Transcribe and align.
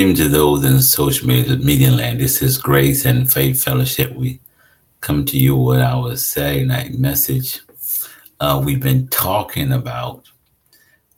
Even 0.00 0.14
to 0.14 0.30
those 0.30 0.64
in 0.64 0.80
social 0.80 1.28
media, 1.28 1.58
media 1.58 1.90
land, 1.90 2.22
this 2.22 2.40
is 2.40 2.56
Grace 2.56 3.04
and 3.04 3.30
Faith 3.30 3.62
Fellowship. 3.62 4.14
We 4.14 4.40
come 5.02 5.26
to 5.26 5.36
you 5.36 5.54
with 5.54 5.80
our 5.80 6.16
Saturday 6.16 6.64
night 6.64 6.94
message. 6.94 7.60
Uh, 8.40 8.62
we've 8.64 8.80
been 8.80 9.08
talking 9.08 9.72
about 9.72 10.26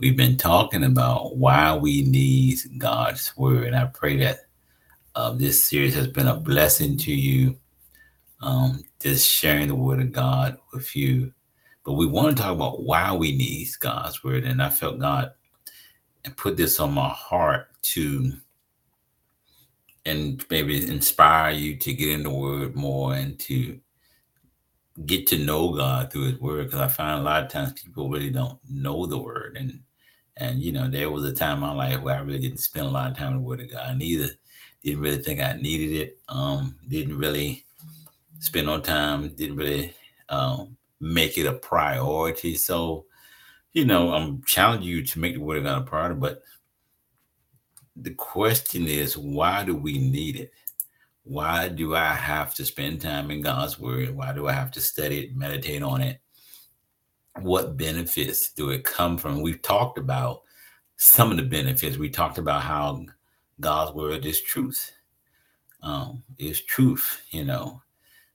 we've 0.00 0.16
been 0.16 0.36
talking 0.36 0.82
about 0.82 1.36
why 1.36 1.76
we 1.76 2.02
need 2.02 2.58
God's 2.76 3.32
word, 3.36 3.68
and 3.68 3.76
I 3.76 3.84
pray 3.84 4.16
that 4.16 4.38
uh, 5.14 5.30
this 5.30 5.62
series 5.62 5.94
has 5.94 6.08
been 6.08 6.26
a 6.26 6.34
blessing 6.34 6.96
to 6.96 7.14
you. 7.14 7.56
Um, 8.40 8.82
just 8.98 9.30
sharing 9.30 9.68
the 9.68 9.76
word 9.76 10.00
of 10.00 10.10
God 10.10 10.58
with 10.72 10.96
you, 10.96 11.32
but 11.84 11.92
we 11.92 12.06
want 12.06 12.36
to 12.36 12.42
talk 12.42 12.52
about 12.52 12.82
why 12.82 13.12
we 13.12 13.30
need 13.36 13.68
God's 13.78 14.24
word, 14.24 14.42
and 14.42 14.60
I 14.60 14.70
felt 14.70 14.98
God 14.98 15.30
and 16.24 16.36
put 16.36 16.56
this 16.56 16.80
on 16.80 16.92
my 16.92 17.10
heart 17.10 17.68
to 17.82 18.32
and 20.04 20.44
maybe 20.50 20.88
inspire 20.88 21.52
you 21.52 21.76
to 21.76 21.92
get 21.92 22.10
in 22.10 22.22
the 22.24 22.30
word 22.30 22.74
more 22.74 23.14
and 23.14 23.38
to 23.40 23.78
get 25.06 25.26
to 25.28 25.38
know 25.38 25.72
God 25.72 26.12
through 26.12 26.32
his 26.32 26.40
word. 26.40 26.66
Because 26.66 26.80
I 26.80 26.88
find 26.88 27.20
a 27.20 27.22
lot 27.22 27.42
of 27.42 27.50
times 27.50 27.72
people 27.72 28.10
really 28.10 28.30
don't 28.30 28.58
know 28.68 29.06
the 29.06 29.18
word. 29.18 29.56
And 29.58 29.80
and 30.38 30.60
you 30.60 30.72
know, 30.72 30.88
there 30.88 31.10
was 31.10 31.24
a 31.24 31.32
time 31.32 31.58
in 31.58 31.60
my 31.60 31.72
life 31.72 32.00
where 32.00 32.16
I 32.16 32.20
really 32.20 32.40
didn't 32.40 32.58
spend 32.58 32.86
a 32.86 32.90
lot 32.90 33.10
of 33.10 33.16
time 33.16 33.32
in 33.32 33.36
the 33.36 33.42
word 33.42 33.60
of 33.60 33.70
God. 33.70 33.96
Neither 33.96 34.30
didn't 34.82 35.00
really 35.00 35.22
think 35.22 35.40
I 35.40 35.54
needed 35.54 35.92
it. 35.96 36.18
Um, 36.28 36.76
didn't 36.88 37.18
really 37.18 37.64
spend 38.40 38.66
no 38.66 38.80
time, 38.80 39.28
didn't 39.34 39.56
really 39.56 39.94
um 40.28 40.76
make 41.00 41.36
it 41.36 41.46
a 41.46 41.52
priority. 41.52 42.54
So, 42.54 43.06
you 43.72 43.84
know, 43.84 44.12
I'm 44.12 44.42
challenging 44.44 44.88
you 44.88 45.04
to 45.04 45.18
make 45.18 45.34
the 45.34 45.40
word 45.40 45.58
of 45.58 45.64
God 45.64 45.82
a 45.82 45.84
priority, 45.84 46.14
but 46.18 46.42
the 47.96 48.14
question 48.14 48.86
is 48.86 49.16
why 49.16 49.64
do 49.64 49.76
we 49.76 49.98
need 49.98 50.36
it? 50.36 50.52
Why 51.24 51.68
do 51.68 51.94
i 51.94 52.12
have 52.12 52.54
to 52.54 52.64
spend 52.64 53.00
time 53.00 53.30
in 53.30 53.42
god's 53.42 53.78
word? 53.78 54.10
Why 54.10 54.32
do 54.32 54.48
i 54.48 54.52
have 54.52 54.70
to 54.72 54.80
study 54.80 55.20
it 55.20 55.36
meditate 55.36 55.82
on 55.82 56.00
it? 56.00 56.20
What 57.40 57.76
benefits 57.76 58.52
do 58.52 58.70
it 58.70 58.84
come 58.84 59.16
from? 59.18 59.42
We've 59.42 59.62
talked 59.62 59.98
about 59.98 60.42
some 60.96 61.30
of 61.30 61.36
the 61.36 61.42
benefits. 61.42 61.96
We 61.96 62.10
talked 62.10 62.38
about 62.38 62.62
how 62.62 63.04
god's 63.60 63.92
word 63.92 64.24
is 64.26 64.40
truth. 64.40 64.92
Um, 65.82 66.22
is 66.38 66.62
truth 66.62 67.22
you 67.30 67.44
know. 67.44 67.82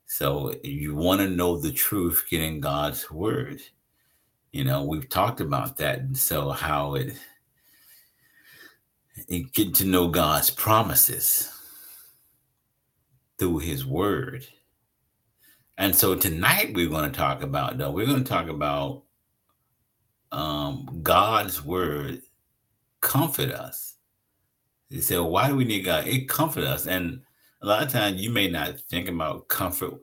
So 0.05 0.53
you 0.63 0.95
want 0.95 1.21
to 1.21 1.29
know 1.29 1.57
the 1.57 1.71
truth 1.71 2.25
get 2.29 2.41
in 2.41 2.59
god's 2.59 3.09
word 3.09 3.61
you 4.51 4.63
know. 4.63 4.83
We've 4.83 5.09
talked 5.09 5.41
about 5.41 5.77
that 5.77 5.99
and 5.99 6.17
so 6.17 6.49
how 6.51 6.95
it 6.95 7.17
and 9.29 9.51
get 9.53 9.75
to 9.75 9.85
know 9.85 10.07
God's 10.07 10.49
promises 10.49 11.51
through 13.37 13.59
his 13.59 13.85
word. 13.85 14.45
And 15.77 15.95
so 15.95 16.15
tonight 16.15 16.73
we're 16.73 16.89
going 16.89 17.11
to 17.11 17.17
talk 17.17 17.43
about 17.43 17.77
though, 17.77 17.91
we're 17.91 18.05
going 18.05 18.23
to 18.23 18.29
talk 18.29 18.47
about 18.47 19.03
um, 20.31 20.99
God's 21.03 21.63
word 21.63 22.21
comfort 23.01 23.51
us. 23.51 23.95
Say, 24.99 25.15
well, 25.15 25.29
why 25.29 25.49
do 25.49 25.55
we 25.55 25.65
need 25.65 25.83
God? 25.83 26.07
It 26.07 26.29
comfort 26.29 26.63
us. 26.63 26.87
And 26.87 27.21
a 27.61 27.65
lot 27.65 27.83
of 27.83 27.91
times 27.91 28.21
you 28.21 28.29
may 28.29 28.47
not 28.47 28.79
think 28.89 29.09
about 29.09 29.47
comfort. 29.49 29.95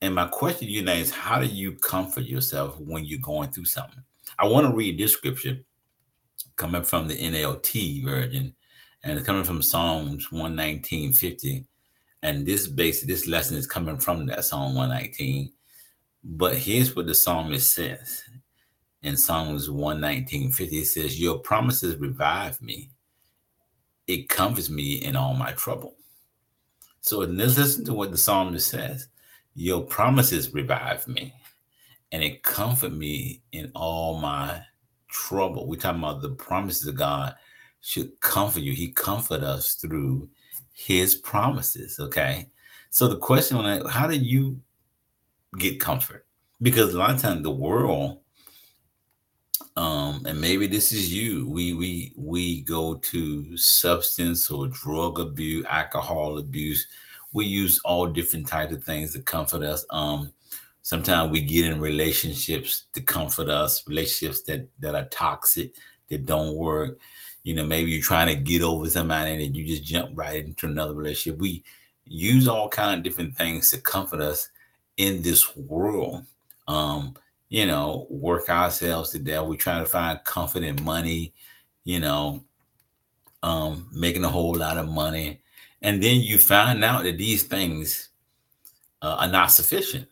And 0.00 0.14
my 0.14 0.28
question 0.28 0.68
to 0.68 0.72
you 0.72 0.82
now 0.82 0.92
is 0.92 1.10
how 1.10 1.40
do 1.40 1.46
you 1.46 1.72
comfort 1.72 2.24
yourself 2.24 2.78
when 2.78 3.04
you're 3.04 3.18
going 3.18 3.50
through 3.50 3.64
something? 3.64 4.02
I 4.38 4.46
want 4.46 4.66
to 4.66 4.76
read 4.76 4.98
this 4.98 5.12
scripture 5.12 5.58
coming 6.56 6.84
from 6.84 7.08
the 7.08 7.16
NLT 7.16 8.04
version 8.04 8.54
and 9.04 9.16
it's 9.16 9.26
coming 9.26 9.44
from 9.44 9.62
Psalms 9.62 10.30
119, 10.32 11.12
50. 11.12 11.64
And 12.22 12.44
this 12.44 12.66
base, 12.66 13.04
this 13.04 13.26
lesson 13.26 13.56
is 13.56 13.66
coming 13.66 13.98
from 13.98 14.26
that 14.26 14.44
Psalm 14.44 14.74
119. 14.74 15.52
But 16.24 16.56
here's 16.56 16.96
what 16.96 17.06
the 17.06 17.14
psalmist 17.14 17.72
says 17.72 18.22
in 19.02 19.16
Psalms 19.16 19.70
119, 19.70 20.50
50. 20.50 20.78
It 20.78 20.84
says, 20.86 21.20
Your 21.20 21.38
promises 21.38 21.96
revive 21.96 22.60
me. 22.60 22.90
It 24.06 24.28
comforts 24.28 24.68
me 24.68 24.94
in 24.94 25.14
all 25.14 25.34
my 25.34 25.52
trouble. 25.52 25.94
So 27.00 27.18
let's 27.20 27.56
listen 27.56 27.84
to 27.84 27.94
what 27.94 28.10
the 28.10 28.18
psalmist 28.18 28.68
says. 28.68 29.08
Your 29.54 29.82
promises 29.82 30.52
revive 30.52 31.06
me, 31.06 31.32
and 32.12 32.22
it 32.22 32.42
comfort 32.42 32.92
me 32.92 33.42
in 33.52 33.70
all 33.74 34.18
my 34.18 34.62
trouble. 35.08 35.68
We're 35.68 35.76
talking 35.76 36.00
about 36.00 36.22
the 36.22 36.30
promises 36.30 36.86
of 36.86 36.96
God 36.96 37.34
should 37.80 38.18
comfort 38.20 38.60
you. 38.60 38.72
He 38.72 38.88
comfort 38.88 39.42
us 39.42 39.74
through 39.74 40.28
his 40.72 41.14
promises. 41.14 41.98
Okay. 41.98 42.48
So 42.90 43.08
the 43.08 43.16
question 43.16 43.56
on 43.56 43.86
how 43.86 44.06
do 44.06 44.16
you 44.16 44.60
get 45.58 45.80
comfort? 45.80 46.26
Because 46.60 46.94
a 46.94 46.98
lot 46.98 47.10
of 47.10 47.20
times 47.20 47.42
the 47.42 47.50
world, 47.50 48.18
um, 49.76 50.24
and 50.26 50.40
maybe 50.40 50.66
this 50.66 50.92
is 50.92 51.12
you, 51.12 51.48
we 51.48 51.72
we 51.72 52.12
we 52.16 52.62
go 52.62 52.94
to 52.94 53.56
substance 53.56 54.50
or 54.50 54.66
drug 54.68 55.20
abuse, 55.20 55.64
alcohol 55.68 56.38
abuse. 56.38 56.86
We 57.32 57.44
use 57.44 57.80
all 57.84 58.06
different 58.06 58.48
types 58.48 58.72
of 58.72 58.82
things 58.82 59.12
to 59.12 59.22
comfort 59.22 59.62
us. 59.62 59.84
Um, 59.90 60.32
sometimes 60.82 61.30
we 61.30 61.42
get 61.42 61.66
in 61.66 61.80
relationships 61.80 62.86
to 62.94 63.00
comfort 63.02 63.48
us, 63.48 63.86
relationships 63.86 64.42
that 64.42 64.68
that 64.80 64.94
are 64.94 65.08
toxic, 65.10 65.74
that 66.08 66.26
don't 66.26 66.56
work 66.56 66.98
you 67.42 67.54
know, 67.54 67.64
maybe 67.64 67.90
you're 67.90 68.02
trying 68.02 68.28
to 68.28 68.34
get 68.34 68.62
over 68.62 68.88
somebody 68.90 69.44
and 69.44 69.56
you 69.56 69.64
just 69.64 69.84
jump 69.84 70.10
right 70.14 70.44
into 70.44 70.66
another 70.66 70.94
relationship. 70.94 71.40
We 71.40 71.64
use 72.04 72.48
all 72.48 72.68
kind 72.68 72.96
of 72.96 73.04
different 73.04 73.36
things 73.36 73.70
to 73.70 73.78
comfort 73.78 74.20
us 74.20 74.50
in 74.96 75.22
this 75.22 75.56
world. 75.56 76.24
Um, 76.66 77.14
you 77.48 77.64
know, 77.64 78.06
work 78.10 78.50
ourselves 78.50 79.10
to 79.10 79.18
death. 79.18 79.46
we 79.46 79.56
try 79.56 79.78
to 79.78 79.86
find 79.86 80.22
comfort 80.24 80.62
in 80.62 80.82
money, 80.84 81.32
you 81.84 82.00
know, 82.00 82.44
um, 83.42 83.88
making 83.92 84.24
a 84.24 84.28
whole 84.28 84.54
lot 84.54 84.76
of 84.76 84.88
money. 84.88 85.40
And 85.80 86.02
then 86.02 86.20
you 86.20 86.36
find 86.36 86.84
out 86.84 87.04
that 87.04 87.16
these 87.16 87.44
things 87.44 88.10
uh, 89.00 89.16
are 89.20 89.28
not 89.28 89.46
sufficient. 89.46 90.08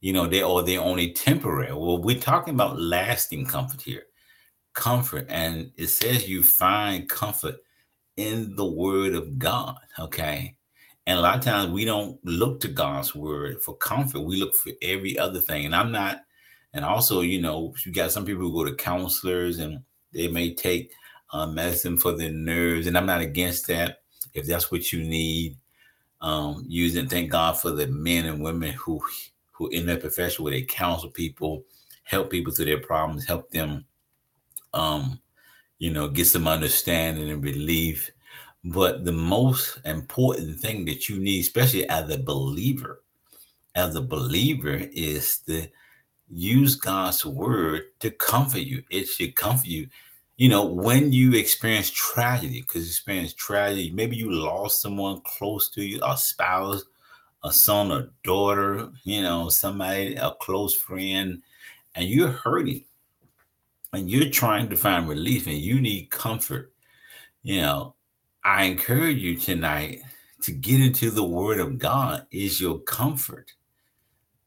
You 0.00 0.12
know, 0.12 0.26
they 0.26 0.42
or 0.42 0.62
they're 0.62 0.80
only 0.80 1.12
temporary. 1.12 1.72
Well, 1.72 2.00
we're 2.00 2.20
talking 2.20 2.54
about 2.54 2.80
lasting 2.80 3.46
comfort 3.46 3.82
here 3.82 4.04
comfort. 4.76 5.26
And 5.28 5.72
it 5.76 5.88
says 5.88 6.28
you 6.28 6.44
find 6.44 7.08
comfort 7.08 7.56
in 8.16 8.54
the 8.54 8.64
word 8.64 9.14
of 9.14 9.38
God. 9.38 9.78
Okay. 9.98 10.54
And 11.08 11.18
a 11.18 11.22
lot 11.22 11.38
of 11.38 11.44
times 11.44 11.72
we 11.72 11.84
don't 11.84 12.24
look 12.24 12.60
to 12.60 12.68
God's 12.68 13.14
word 13.14 13.62
for 13.62 13.76
comfort. 13.76 14.20
We 14.20 14.36
look 14.36 14.54
for 14.54 14.72
every 14.82 15.18
other 15.18 15.40
thing. 15.40 15.64
And 15.64 15.74
I'm 15.74 15.90
not, 15.90 16.20
and 16.74 16.84
also, 16.84 17.22
you 17.22 17.40
know, 17.40 17.74
you 17.84 17.92
got 17.92 18.12
some 18.12 18.24
people 18.24 18.42
who 18.42 18.52
go 18.52 18.64
to 18.64 18.76
counselors 18.76 19.58
and 19.58 19.80
they 20.12 20.28
may 20.28 20.54
take 20.54 20.92
uh, 21.32 21.46
medicine 21.46 21.96
for 21.96 22.12
their 22.12 22.32
nerves. 22.32 22.86
And 22.86 22.96
I'm 22.96 23.06
not 23.06 23.20
against 23.20 23.66
that 23.68 24.02
if 24.34 24.46
that's 24.46 24.70
what 24.70 24.92
you 24.92 25.02
need. 25.02 25.56
Um, 26.20 26.64
using 26.66 27.08
thank 27.08 27.30
God 27.30 27.60
for 27.60 27.70
the 27.70 27.86
men 27.88 28.24
and 28.24 28.42
women 28.42 28.72
who 28.72 29.00
who 29.52 29.68
in 29.68 29.86
their 29.86 29.98
profession 29.98 30.44
where 30.44 30.52
they 30.52 30.62
counsel 30.62 31.10
people, 31.10 31.64
help 32.04 32.30
people 32.30 32.52
through 32.52 32.64
their 32.64 32.80
problems, 32.80 33.26
help 33.26 33.50
them 33.50 33.84
um, 34.76 35.20
you 35.78 35.90
know, 35.90 36.08
get 36.08 36.26
some 36.26 36.46
understanding 36.46 37.30
and 37.30 37.42
relief. 37.42 38.10
But 38.64 39.04
the 39.04 39.12
most 39.12 39.78
important 39.84 40.60
thing 40.60 40.84
that 40.86 41.08
you 41.08 41.18
need, 41.18 41.40
especially 41.40 41.88
as 41.88 42.10
a 42.10 42.18
believer, 42.18 43.02
as 43.74 43.94
a 43.94 44.00
believer, 44.00 44.82
is 44.92 45.38
to 45.46 45.66
use 46.28 46.74
God's 46.74 47.24
word 47.24 47.82
to 48.00 48.10
comfort 48.10 48.60
you. 48.60 48.82
It 48.90 49.06
should 49.06 49.34
comfort 49.36 49.66
you. 49.66 49.88
You 50.36 50.50
know, 50.50 50.64
when 50.64 51.12
you 51.12 51.32
experience 51.34 51.90
tragedy, 51.90 52.60
because 52.60 52.82
you 52.82 52.88
experience 52.88 53.32
tragedy, 53.32 53.90
maybe 53.90 54.16
you 54.16 54.30
lost 54.30 54.82
someone 54.82 55.22
close 55.24 55.70
to 55.70 55.82
you, 55.82 56.00
a 56.04 56.16
spouse, 56.18 56.82
a 57.44 57.52
son, 57.52 57.92
a 57.92 58.08
daughter, 58.24 58.90
you 59.04 59.22
know, 59.22 59.48
somebody, 59.48 60.16
a 60.16 60.32
close 60.40 60.74
friend, 60.74 61.40
and 61.94 62.08
you're 62.08 62.28
hurting 62.28 62.84
and 63.92 64.10
you're 64.10 64.30
trying 64.30 64.68
to 64.68 64.76
find 64.76 65.08
relief 65.08 65.46
and 65.46 65.56
you 65.56 65.80
need 65.80 66.10
comfort, 66.10 66.72
you 67.42 67.60
know, 67.60 67.94
I 68.44 68.64
encourage 68.64 69.18
you 69.18 69.36
tonight 69.36 70.00
to 70.42 70.52
get 70.52 70.80
into 70.80 71.10
the 71.10 71.24
word 71.24 71.58
of 71.58 71.78
God 71.78 72.26
is 72.30 72.60
your 72.60 72.78
comfort. 72.80 73.52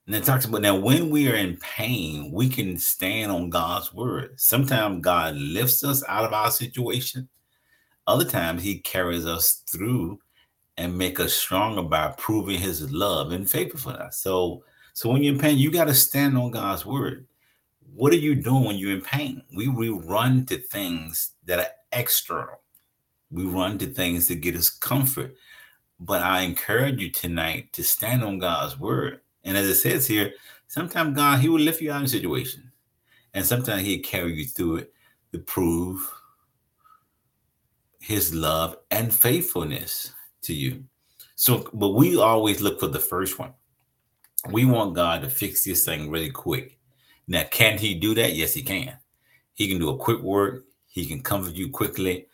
And 0.05 0.15
it 0.15 0.23
talks 0.23 0.45
about 0.45 0.61
now 0.61 0.75
when 0.75 1.09
we 1.09 1.29
are 1.29 1.35
in 1.35 1.57
pain, 1.57 2.31
we 2.31 2.49
can 2.49 2.77
stand 2.77 3.31
on 3.31 3.49
God's 3.49 3.93
word. 3.93 4.39
Sometimes 4.39 5.01
God 5.01 5.35
lifts 5.35 5.83
us 5.83 6.03
out 6.07 6.25
of 6.25 6.33
our 6.33 6.51
situation. 6.51 7.29
Other 8.07 8.25
times 8.25 8.63
he 8.63 8.79
carries 8.79 9.25
us 9.25 9.63
through 9.69 10.19
and 10.77 10.97
make 10.97 11.19
us 11.19 11.33
stronger 11.33 11.83
by 11.83 12.13
proving 12.17 12.59
his 12.59 12.91
love 12.91 13.31
and 13.33 13.49
faithfulness. 13.49 14.17
So 14.17 14.63
so 14.93 15.09
when 15.09 15.23
you're 15.23 15.33
in 15.33 15.39
pain, 15.39 15.57
you 15.57 15.71
got 15.71 15.85
to 15.85 15.93
stand 15.93 16.37
on 16.37 16.51
God's 16.51 16.85
word 16.85 17.27
what 17.93 18.13
are 18.13 18.17
you 18.17 18.35
doing 18.35 18.65
when 18.65 18.77
you're 18.77 18.93
in 18.93 19.01
pain? 19.01 19.41
We 19.55 19.67
we 19.67 19.89
run 19.89 20.45
to 20.47 20.57
things 20.57 21.31
that 21.45 21.59
are 21.59 21.71
external. 21.91 22.61
We 23.31 23.45
run 23.45 23.77
to 23.79 23.87
things 23.87 24.27
to 24.27 24.35
get 24.35 24.55
us 24.55 24.69
comfort. 24.69 25.35
But 25.99 26.21
I 26.21 26.41
encourage 26.41 27.01
you 27.01 27.11
tonight 27.11 27.73
to 27.73 27.83
stand 27.83 28.23
on 28.23 28.39
God's 28.39 28.79
word. 28.79 29.19
And 29.43 29.57
as 29.57 29.67
it 29.67 29.75
says 29.75 30.07
here, 30.07 30.33
sometimes 30.67 31.15
God, 31.15 31.39
He 31.39 31.49
will 31.49 31.59
lift 31.59 31.81
you 31.81 31.91
out 31.91 31.97
of 31.97 32.03
a 32.03 32.09
situation. 32.09 32.71
And 33.33 33.45
sometimes 33.45 33.83
He'll 33.83 34.03
carry 34.03 34.33
you 34.33 34.45
through 34.45 34.77
it 34.77 34.93
to 35.33 35.39
prove 35.39 36.09
His 37.99 38.33
love 38.33 38.77
and 38.91 39.13
faithfulness 39.13 40.13
to 40.43 40.53
you. 40.53 40.85
So, 41.35 41.69
but 41.73 41.89
we 41.89 42.17
always 42.17 42.61
look 42.61 42.79
for 42.79 42.87
the 42.87 42.99
first 42.99 43.37
one. 43.39 43.53
We 44.49 44.65
want 44.65 44.95
God 44.95 45.21
to 45.21 45.29
fix 45.29 45.65
this 45.65 45.83
thing 45.83 46.09
really 46.09 46.31
quick. 46.31 46.78
Now, 47.29 47.43
can 47.49 47.77
He 47.77 47.95
do 47.95 48.13
that? 48.15 48.33
Yes, 48.33 48.53
He 48.53 48.61
can. 48.63 48.97
He 49.53 49.69
can 49.69 49.79
do 49.79 49.89
a 49.89 49.97
quick 49.97 50.19
work, 50.19 50.65
He 50.87 51.05
can 51.05 51.21
comfort 51.21 51.55
you 51.55 51.69
quickly. 51.69 52.27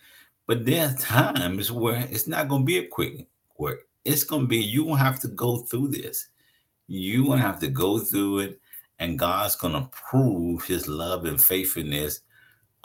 But 0.47 0.65
there 0.65 0.89
are 0.89 0.97
times 0.97 1.71
where 1.71 2.07
it's 2.09 2.27
not 2.27 2.47
going 2.47 2.63
to 2.63 2.65
be 2.65 2.79
a 2.79 2.87
quick 2.87 3.27
work. 3.57 3.81
It's 4.03 4.23
going 4.23 4.43
to 4.43 4.47
be, 4.47 4.57
you 4.57 4.83
will 4.83 4.95
have 4.95 5.19
to 5.21 5.27
go 5.27 5.57
through 5.57 5.89
this. 5.89 6.29
Going 6.87 7.39
to 7.39 7.45
have 7.45 7.59
to 7.59 7.67
go 7.67 7.99
through 7.99 8.39
it, 8.39 8.61
and 8.99 9.17
God's 9.19 9.55
going 9.55 9.73
to 9.73 9.89
prove 9.91 10.63
his 10.65 10.87
love 10.87 11.25
and 11.25 11.41
faithfulness 11.41 12.21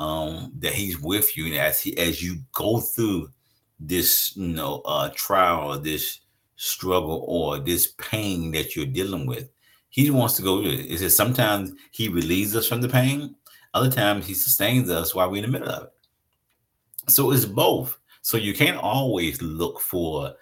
um, 0.01 0.53
that 0.59 0.73
he's 0.73 0.99
with 0.99 1.37
you 1.37 1.47
And 1.47 1.57
as 1.57 1.81
he 1.81 1.97
as 1.99 2.23
you 2.23 2.39
go 2.53 2.81
through 2.81 3.31
this 3.79 4.37
you 4.37 4.49
know 4.49 4.83
uh 4.85 5.11
trial 5.15 5.73
or 5.73 5.79
this 5.79 6.21
struggle 6.57 7.25
or 7.29 7.59
this 7.59 7.95
pain 7.99 8.51
that 8.53 8.77
you're 8.77 8.87
dealing 8.87 9.27
with 9.27 9.51
he 9.91 10.11
wants 10.11 10.35
to 10.35 10.43
go 10.43 10.63
through 10.63 10.73
it. 10.73 11.11
Sometimes 11.11 11.73
he 11.91 12.09
relieves 12.09 12.57
us 12.57 12.67
from 12.67 12.81
the 12.81 12.89
pain, 12.89 13.35
other 13.75 13.91
times 13.91 14.27
he 14.27 14.35
sustains 14.35 14.89
us 14.89 15.15
while 15.15 15.31
we're 15.31 15.45
in 15.45 15.51
the 15.51 15.59
middle 15.59 15.69
of 15.69 15.85
it. 15.85 15.93
So 17.09 17.31
it's 17.33 17.45
both. 17.45 17.99
So 18.23 18.37
you 18.37 18.55
can't 18.55 18.77
always 18.77 19.41
look 19.41 19.81
for, 19.81 20.35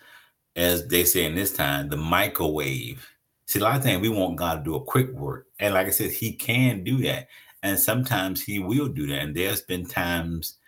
as 0.56 0.86
they 0.88 1.04
say 1.04 1.24
in 1.24 1.34
this 1.34 1.54
time, 1.54 1.88
the 1.88 1.96
microwave. 1.96 3.06
See, 3.46 3.60
a 3.60 3.62
lot 3.62 3.76
of 3.76 3.84
times 3.84 4.02
we 4.02 4.08
want 4.08 4.36
God 4.36 4.56
to 4.56 4.64
do 4.64 4.74
a 4.76 4.84
quick 4.84 5.10
work. 5.12 5.46
And 5.58 5.74
like 5.74 5.86
I 5.86 5.90
said, 5.90 6.10
he 6.10 6.32
can 6.32 6.84
do 6.84 6.98
that. 7.02 7.28
And 7.62 7.78
sometimes 7.78 8.42
he 8.42 8.58
will 8.58 8.88
do 8.88 9.06
that. 9.06 9.20
And 9.20 9.34
there's 9.34 9.62
been 9.62 9.86
times 9.86 10.58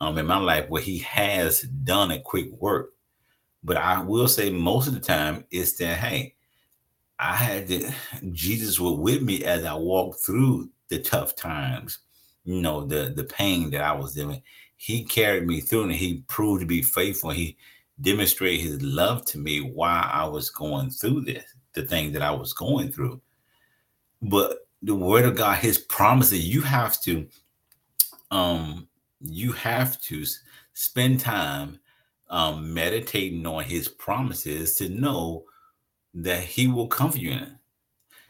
um, 0.00 0.16
in 0.18 0.26
my 0.26 0.38
life 0.38 0.68
where 0.68 0.82
he 0.82 0.98
has 1.00 1.62
done 1.62 2.10
a 2.10 2.20
quick 2.20 2.50
work. 2.52 2.90
But 3.62 3.76
I 3.76 4.02
will 4.02 4.28
say 4.28 4.50
most 4.50 4.88
of 4.88 4.94
the 4.94 5.00
time 5.00 5.44
it's 5.50 5.74
that, 5.74 5.98
hey, 5.98 6.34
I 7.18 7.34
had 7.36 7.68
to, 7.68 7.92
Jesus 8.32 8.80
was 8.80 8.98
with 8.98 9.22
me 9.22 9.44
as 9.44 9.64
I 9.64 9.74
walked 9.74 10.24
through 10.24 10.70
the 10.88 10.98
tough 10.98 11.36
times, 11.36 11.98
you 12.44 12.60
know, 12.60 12.84
the 12.84 13.12
the 13.14 13.24
pain 13.24 13.70
that 13.70 13.82
I 13.82 13.92
was 13.92 14.14
dealing. 14.14 14.42
He 14.76 15.04
carried 15.04 15.46
me 15.46 15.60
through 15.60 15.84
and 15.84 15.92
he 15.92 16.24
proved 16.26 16.60
to 16.60 16.66
be 16.66 16.82
faithful. 16.82 17.30
He 17.30 17.56
demonstrated 18.00 18.66
his 18.66 18.82
love 18.82 19.24
to 19.26 19.38
me 19.38 19.60
while 19.60 20.08
I 20.12 20.24
was 20.24 20.50
going 20.50 20.90
through 20.90 21.22
this, 21.22 21.44
the 21.72 21.82
thing 21.82 22.12
that 22.12 22.22
I 22.22 22.32
was 22.32 22.52
going 22.52 22.90
through. 22.90 23.20
But 24.20 24.66
the 24.82 24.94
word 24.94 25.24
of 25.24 25.36
God, 25.36 25.58
his 25.58 25.78
promises, 25.78 26.46
you 26.46 26.60
have 26.62 27.00
to 27.02 27.26
um 28.30 28.88
you 29.20 29.52
have 29.52 30.00
to 30.00 30.24
spend 30.74 31.20
time 31.20 31.78
um 32.30 32.74
meditating 32.74 33.46
on 33.46 33.62
his 33.62 33.86
promises 33.88 34.74
to 34.76 34.88
know 34.88 35.44
that 36.14 36.44
he 36.44 36.68
will 36.68 36.88
comfort 36.88 37.20
you 37.20 37.32
in 37.32 37.38
it. 37.38 37.52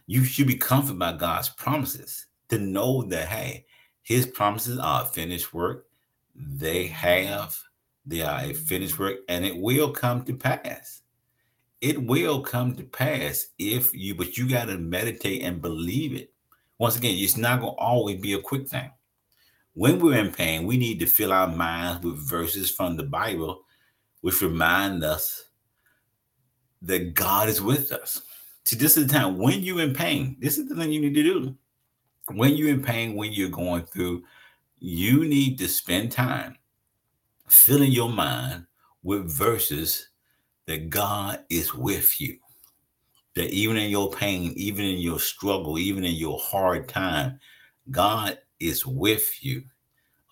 You 0.07 0.25
should 0.25 0.47
be 0.47 0.57
comforted 0.57 0.99
by 0.99 1.15
God's 1.15 1.49
promises 1.49 2.27
to 2.49 2.59
know 2.59 3.03
that, 3.05 3.29
hey, 3.29 3.67
his 4.03 4.27
promises 4.27 4.79
are 4.79 5.05
finished 5.05 5.55
work. 5.55 5.87
They 6.35 6.87
have, 6.89 7.59
they 8.05 8.23
are 8.23 8.41
a 8.41 8.53
finished 8.53 8.99
work, 8.99 9.19
and 9.29 9.45
it 9.45 9.57
will 9.57 9.91
come 9.91 10.25
to 10.25 10.35
pass. 10.35 11.03
It 11.81 12.03
will 12.03 12.43
come 12.43 12.75
to 12.77 12.85
pass 12.85 13.49
if 13.59 13.95
you, 13.95 14.15
but 14.15 14.37
you 14.37 14.49
got 14.49 14.67
to 14.67 14.79
meditate 14.79 15.43
and 15.43 15.63
believe 15.63 16.15
it. 16.15 16.33
Once 16.79 16.97
again, 16.97 17.17
it's 17.17 17.37
not 17.37 17.61
going 17.61 17.75
to 17.75 17.79
always 17.79 18.21
be 18.21 18.35
a 18.35 18.41
quick 18.41 18.69
thing. 18.69 18.91
When 19.75 19.99
we're 19.99 20.19
in 20.19 20.33
pain, 20.33 20.67
we 20.67 20.77
need 20.77 21.01
to 21.01 21.07
fill 21.07 21.33
our 21.33 21.49
minds 21.49 22.05
with 22.05 22.19
verses 22.19 22.71
from 22.71 22.97
the 22.97 23.05
Bible, 23.05 23.65
which 24.21 24.43
remind 24.43 25.03
us 25.03 25.45
that 26.83 27.15
God 27.15 27.49
is 27.49 27.61
with 27.61 27.93
us. 27.93 28.23
See, 28.65 28.77
this 28.77 28.97
is 28.97 29.07
the 29.07 29.13
time 29.13 29.39
when 29.39 29.63
you're 29.63 29.81
in 29.81 29.95
pain. 29.95 30.37
This 30.41 30.59
is 30.59 30.69
the 30.69 30.75
thing 30.75 30.93
you 30.93 31.01
need 31.01 31.15
to 31.15 31.23
do. 31.23 31.57
When 32.33 32.55
you're 32.57 32.71
in 32.71 32.83
pain, 32.83 33.17
when 33.17 33.33
you're 33.33 33.49
going 33.49 33.85
through, 33.85 34.23
you 34.79 35.25
need 35.25 35.59
to 35.59 35.69
spend 35.69 36.13
time 36.13 36.57
filling 37.49 37.93
your 37.93 38.09
mind 38.09 38.67
with 39.03 39.31
verses 39.31 40.09
that 40.67 40.91
God 40.91 41.45
is 41.51 41.75
with 41.75 42.21
you. 42.21 42.39
That 43.35 43.51
even 43.51 43.77
in 43.77 43.91
your 43.91 44.11
pain, 44.11 44.53
even 44.57 44.85
in 44.85 44.99
your 44.99 45.19
struggle, 45.19 45.79
even 45.79 46.05
in 46.05 46.15
your 46.15 46.39
hard 46.39 46.89
time, 46.89 47.41
God 47.91 48.39
is 48.61 48.87
with 48.87 49.45
you. 49.45 49.63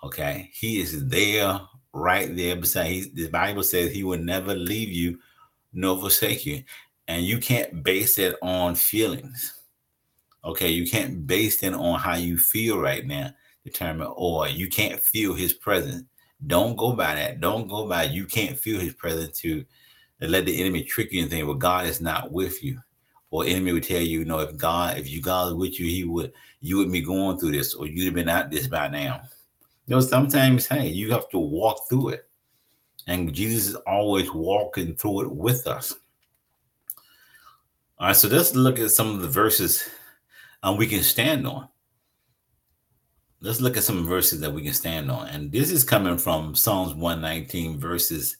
Okay. 0.04 0.50
He 0.52 0.80
is 0.80 1.08
there, 1.08 1.60
right 1.92 2.34
there 2.36 2.56
beside. 2.56 3.04
the 3.14 3.28
Bible 3.28 3.62
says 3.62 3.90
he 3.90 4.04
will 4.04 4.18
never 4.18 4.54
leave 4.54 4.90
you 4.90 5.18
nor 5.72 5.98
forsake 5.98 6.46
you. 6.46 6.62
And 7.08 7.24
you 7.24 7.38
can't 7.38 7.82
base 7.82 8.18
it 8.18 8.36
on 8.42 8.74
feelings. 8.74 9.54
Okay, 10.44 10.68
you 10.68 10.88
can't 10.88 11.26
base 11.26 11.62
it 11.62 11.74
on 11.74 11.98
how 11.98 12.14
you 12.14 12.38
feel 12.38 12.78
right 12.78 13.06
now, 13.06 13.30
determine, 13.64 14.08
or 14.16 14.48
you 14.48 14.68
can't 14.68 14.98
feel 14.98 15.34
his 15.34 15.52
presence. 15.52 16.04
Don't 16.46 16.76
go 16.76 16.92
by 16.92 17.14
that. 17.14 17.40
Don't 17.40 17.68
go 17.68 17.86
by 17.86 18.04
you 18.04 18.24
can't 18.24 18.58
feel 18.58 18.80
his 18.80 18.94
presence 18.94 19.38
to, 19.40 19.64
let 20.22 20.44
the 20.44 20.60
enemy 20.60 20.82
trick 20.82 21.12
you 21.12 21.22
and 21.22 21.30
think, 21.30 21.46
well, 21.46 21.56
God 21.56 21.86
is 21.86 22.00
not 22.00 22.30
with 22.30 22.62
you. 22.62 22.78
Or 23.30 23.46
enemy 23.46 23.72
would 23.72 23.84
tell 23.84 24.00
you, 24.00 24.20
you 24.20 24.24
know, 24.24 24.40
if 24.40 24.56
God, 24.56 24.98
if 24.98 25.08
you 25.08 25.22
God 25.22 25.48
is 25.48 25.54
with 25.54 25.80
you, 25.80 25.86
he 25.86 26.04
would 26.04 26.32
you 26.60 26.76
would 26.76 26.92
be 26.92 27.00
going 27.00 27.38
through 27.38 27.52
this, 27.52 27.74
or 27.74 27.86
you'd 27.86 28.04
have 28.04 28.14
been 28.14 28.28
out 28.28 28.50
this 28.50 28.66
by 28.66 28.88
now. 28.88 29.22
You 29.86 29.96
know, 29.96 30.00
sometimes, 30.00 30.66
hey, 30.66 30.88
you 30.88 31.10
have 31.12 31.28
to 31.30 31.38
walk 31.38 31.88
through 31.88 32.10
it. 32.10 32.28
And 33.06 33.32
Jesus 33.32 33.68
is 33.68 33.74
always 33.86 34.32
walking 34.32 34.94
through 34.94 35.22
it 35.22 35.32
with 35.32 35.66
us. 35.66 35.94
All 37.98 38.06
right, 38.06 38.16
so 38.16 38.28
let's 38.28 38.54
look 38.54 38.78
at 38.78 38.90
some 38.90 39.10
of 39.10 39.20
the 39.20 39.28
verses 39.28 39.88
um, 40.62 40.76
we 40.76 40.86
can 40.86 41.02
stand 41.02 41.46
on. 41.46 41.68
Let's 43.42 43.60
look 43.60 43.76
at 43.76 43.84
some 43.84 44.06
verses 44.06 44.40
that 44.40 44.52
we 44.52 44.62
can 44.62 44.74
stand 44.74 45.10
on. 45.10 45.28
And 45.28 45.50
this 45.50 45.70
is 45.70 45.84
coming 45.84 46.18
from 46.18 46.54
Psalms 46.54 46.94
119, 46.94 47.78
verses 47.78 48.36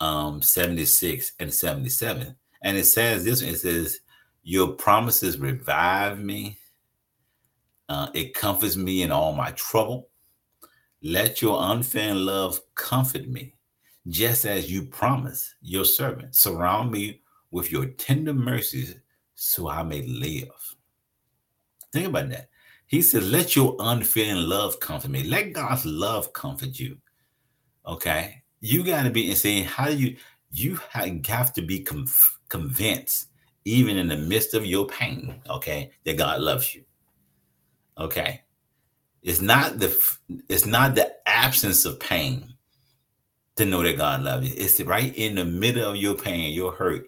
um, 0.00 0.42
76 0.42 1.32
and 1.38 1.52
77. 1.52 2.34
And 2.62 2.76
it 2.76 2.84
says 2.84 3.24
this 3.24 3.42
it 3.42 3.56
says, 3.56 4.00
Your 4.42 4.68
promises 4.68 5.38
revive 5.38 6.18
me, 6.18 6.58
uh, 7.88 8.08
it 8.14 8.34
comforts 8.34 8.76
me 8.76 9.02
in 9.02 9.12
all 9.12 9.32
my 9.32 9.50
trouble. 9.52 10.08
Let 11.02 11.42
your 11.42 11.58
unfailing 11.60 12.24
love 12.24 12.60
comfort 12.74 13.28
me 13.28 13.54
just 14.08 14.44
as 14.44 14.70
you 14.70 14.82
promised 14.84 15.54
your 15.60 15.84
servant. 15.84 16.34
Surround 16.34 16.90
me 16.90 17.20
with 17.50 17.70
your 17.70 17.86
tender 17.86 18.34
mercies 18.34 18.96
so 19.34 19.68
I 19.68 19.82
may 19.82 20.02
live. 20.02 20.76
Think 21.92 22.08
about 22.08 22.30
that. 22.30 22.48
He 22.86 23.02
said, 23.02 23.24
Let 23.24 23.56
your 23.56 23.76
unfailing 23.78 24.48
love 24.48 24.80
comfort 24.80 25.10
me. 25.10 25.24
Let 25.24 25.52
God's 25.52 25.86
love 25.86 26.32
comfort 26.32 26.78
you. 26.78 26.98
Okay. 27.86 28.42
You 28.60 28.84
got 28.84 29.04
to 29.04 29.10
be 29.10 29.34
saying, 29.34 29.64
How 29.64 29.86
do 29.86 29.96
you, 29.96 30.16
you 30.50 30.78
have 30.92 31.52
to 31.54 31.62
be 31.62 31.86
convinced, 32.48 33.28
even 33.64 33.96
in 33.96 34.08
the 34.08 34.16
midst 34.16 34.54
of 34.54 34.66
your 34.66 34.86
pain, 34.86 35.40
okay, 35.48 35.90
that 36.04 36.18
God 36.18 36.40
loves 36.40 36.74
you. 36.74 36.84
Okay. 37.98 38.42
It's 39.22 39.40
not 39.40 39.78
the 39.78 39.96
it's 40.48 40.66
not 40.66 40.94
the 40.94 41.14
absence 41.26 41.84
of 41.84 42.00
pain 42.00 42.51
to 43.56 43.66
know 43.66 43.82
that 43.82 43.98
God 43.98 44.22
loves 44.22 44.48
you. 44.48 44.54
It's 44.56 44.80
right 44.80 45.14
in 45.16 45.34
the 45.34 45.44
middle 45.44 45.90
of 45.90 45.96
your 45.96 46.14
pain, 46.14 46.52
your 46.52 46.72
hurt, 46.72 47.06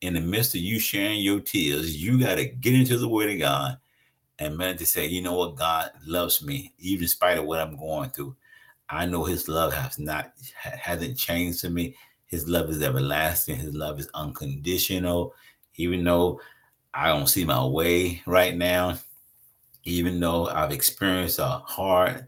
in 0.00 0.14
the 0.14 0.20
midst 0.20 0.54
of 0.54 0.60
you 0.60 0.78
sharing 0.78 1.20
your 1.20 1.40
tears. 1.40 1.96
You 1.96 2.18
got 2.20 2.36
to 2.36 2.46
get 2.46 2.74
into 2.74 2.98
the 2.98 3.08
Word 3.08 3.30
of 3.30 3.38
God 3.38 3.78
and 4.38 4.56
man 4.56 4.76
to 4.76 4.86
say, 4.86 5.06
you 5.06 5.22
know 5.22 5.34
what, 5.34 5.56
God 5.56 5.90
loves 6.06 6.44
me, 6.44 6.72
even 6.78 7.04
in 7.04 7.08
spite 7.08 7.38
of 7.38 7.46
what 7.46 7.60
I'm 7.60 7.76
going 7.76 8.10
through. 8.10 8.36
I 8.88 9.06
know 9.06 9.24
His 9.24 9.48
love 9.48 9.72
has 9.72 9.98
not 9.98 10.32
hasn't 10.54 11.18
changed 11.18 11.60
to 11.60 11.70
me. 11.70 11.96
His 12.26 12.48
love 12.48 12.68
is 12.70 12.82
everlasting. 12.82 13.56
His 13.56 13.74
love 13.74 13.98
is 13.98 14.08
unconditional. 14.14 15.34
Even 15.76 16.04
though 16.04 16.40
I 16.92 17.08
don't 17.08 17.28
see 17.28 17.44
my 17.44 17.64
way 17.64 18.22
right 18.26 18.56
now, 18.56 18.98
even 19.84 20.20
though 20.20 20.46
I've 20.48 20.72
experienced 20.72 21.38
a 21.38 21.62
hard 21.64 22.26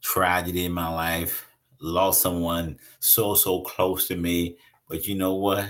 tragedy 0.00 0.64
in 0.64 0.72
my 0.72 0.88
life, 0.88 1.46
lost 1.84 2.22
someone 2.22 2.78
so, 2.98 3.34
so 3.34 3.60
close 3.62 4.08
to 4.08 4.16
me. 4.16 4.56
But 4.88 5.06
you 5.06 5.14
know 5.14 5.34
what? 5.34 5.68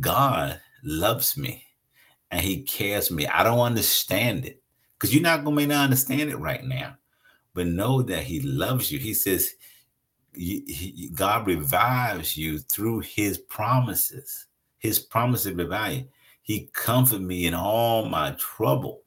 God 0.00 0.60
loves 0.82 1.36
me 1.36 1.64
and 2.30 2.40
he 2.40 2.62
cares 2.62 3.10
me. 3.10 3.26
I 3.26 3.44
don't 3.44 3.60
understand 3.60 4.44
it 4.44 4.62
because 4.94 5.14
you're 5.14 5.22
not 5.22 5.44
going 5.44 5.56
to 5.56 5.66
not 5.66 5.84
understand 5.84 6.30
it 6.30 6.36
right 6.36 6.64
now, 6.64 6.96
but 7.54 7.66
know 7.66 8.02
that 8.02 8.24
he 8.24 8.40
loves 8.40 8.90
you. 8.90 8.98
He 8.98 9.14
says, 9.14 9.54
God 11.14 11.46
revives 11.46 12.36
you 12.36 12.58
through 12.58 13.00
his 13.00 13.38
promises. 13.38 14.46
His 14.78 14.98
promises 14.98 15.52
revive 15.52 15.94
you. 15.94 16.08
He 16.42 16.70
comfort 16.72 17.20
me 17.20 17.46
in 17.46 17.54
all 17.54 18.06
my 18.06 18.32
trouble. 18.32 19.02